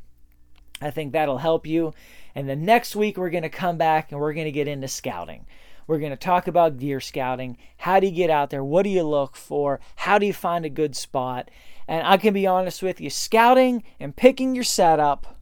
I 0.81 0.91
think 0.91 1.13
that'll 1.13 1.37
help 1.37 1.65
you. 1.65 1.93
And 2.35 2.49
then 2.49 2.65
next 2.65 2.97
week, 2.97 3.17
we're 3.17 3.29
going 3.29 3.43
to 3.43 3.49
come 3.49 3.77
back 3.77 4.11
and 4.11 4.19
we're 4.19 4.33
going 4.33 4.45
to 4.45 4.51
get 4.51 4.67
into 4.67 4.89
scouting. 4.89 5.45
We're 5.89 5.97
going 5.97 6.11
to 6.11 6.17
talk 6.17 6.45
about 6.45 6.77
deer 6.77 6.99
scouting. 6.99 7.57
How 7.77 7.99
do 7.99 8.05
you 8.05 8.13
get 8.13 8.29
out 8.29 8.51
there? 8.51 8.63
What 8.63 8.83
do 8.83 8.89
you 8.91 9.01
look 9.01 9.35
for? 9.35 9.79
How 9.95 10.19
do 10.19 10.27
you 10.27 10.33
find 10.33 10.63
a 10.63 10.69
good 10.69 10.95
spot? 10.95 11.49
And 11.87 12.05
I 12.05 12.17
can 12.17 12.31
be 12.31 12.45
honest 12.45 12.83
with 12.83 13.01
you 13.01 13.09
scouting 13.09 13.81
and 13.99 14.15
picking 14.15 14.53
your 14.53 14.63
setup 14.63 15.39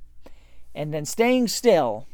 and 0.73 0.93
then 0.93 1.03
staying 1.03 1.49
still. 1.49 2.07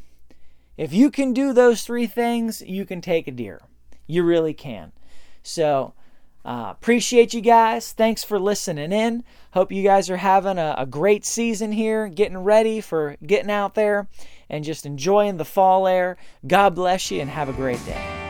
If 0.78 0.94
you 0.94 1.12
can 1.12 1.34
do 1.34 1.54
those 1.54 1.84
three 1.84 2.08
things, 2.08 2.64
you 2.66 2.88
can 2.88 3.02
take 3.02 3.28
a 3.28 3.32
deer. 3.32 3.62
You 4.08 4.24
really 4.24 4.56
can. 4.56 4.94
So, 5.44 5.94
uh, 6.44 6.70
appreciate 6.72 7.36
you 7.36 7.42
guys. 7.42 7.92
Thanks 7.92 8.24
for 8.24 8.40
listening 8.40 8.92
in. 8.92 9.24
Hope 9.52 9.72
you 9.72 9.84
guys 9.84 10.10
are 10.10 10.18
having 10.18 10.58
a, 10.58 10.74
a 10.76 10.88
great 10.88 11.24
season 11.24 11.72
here, 11.72 12.08
getting 12.08 12.40
ready 12.40 12.82
for 12.82 13.16
getting 13.24 13.52
out 13.52 13.76
there 13.76 14.08
and 14.50 14.64
just 14.64 14.88
enjoying 14.88 15.38
the 15.38 15.46
fall 15.46 15.88
air. 15.88 16.18
God 16.48 16.74
bless 16.74 17.12
you 17.12 17.22
and 17.22 17.30
have 17.30 17.48
a 17.48 17.54
great 17.54 17.84
day. 17.86 18.23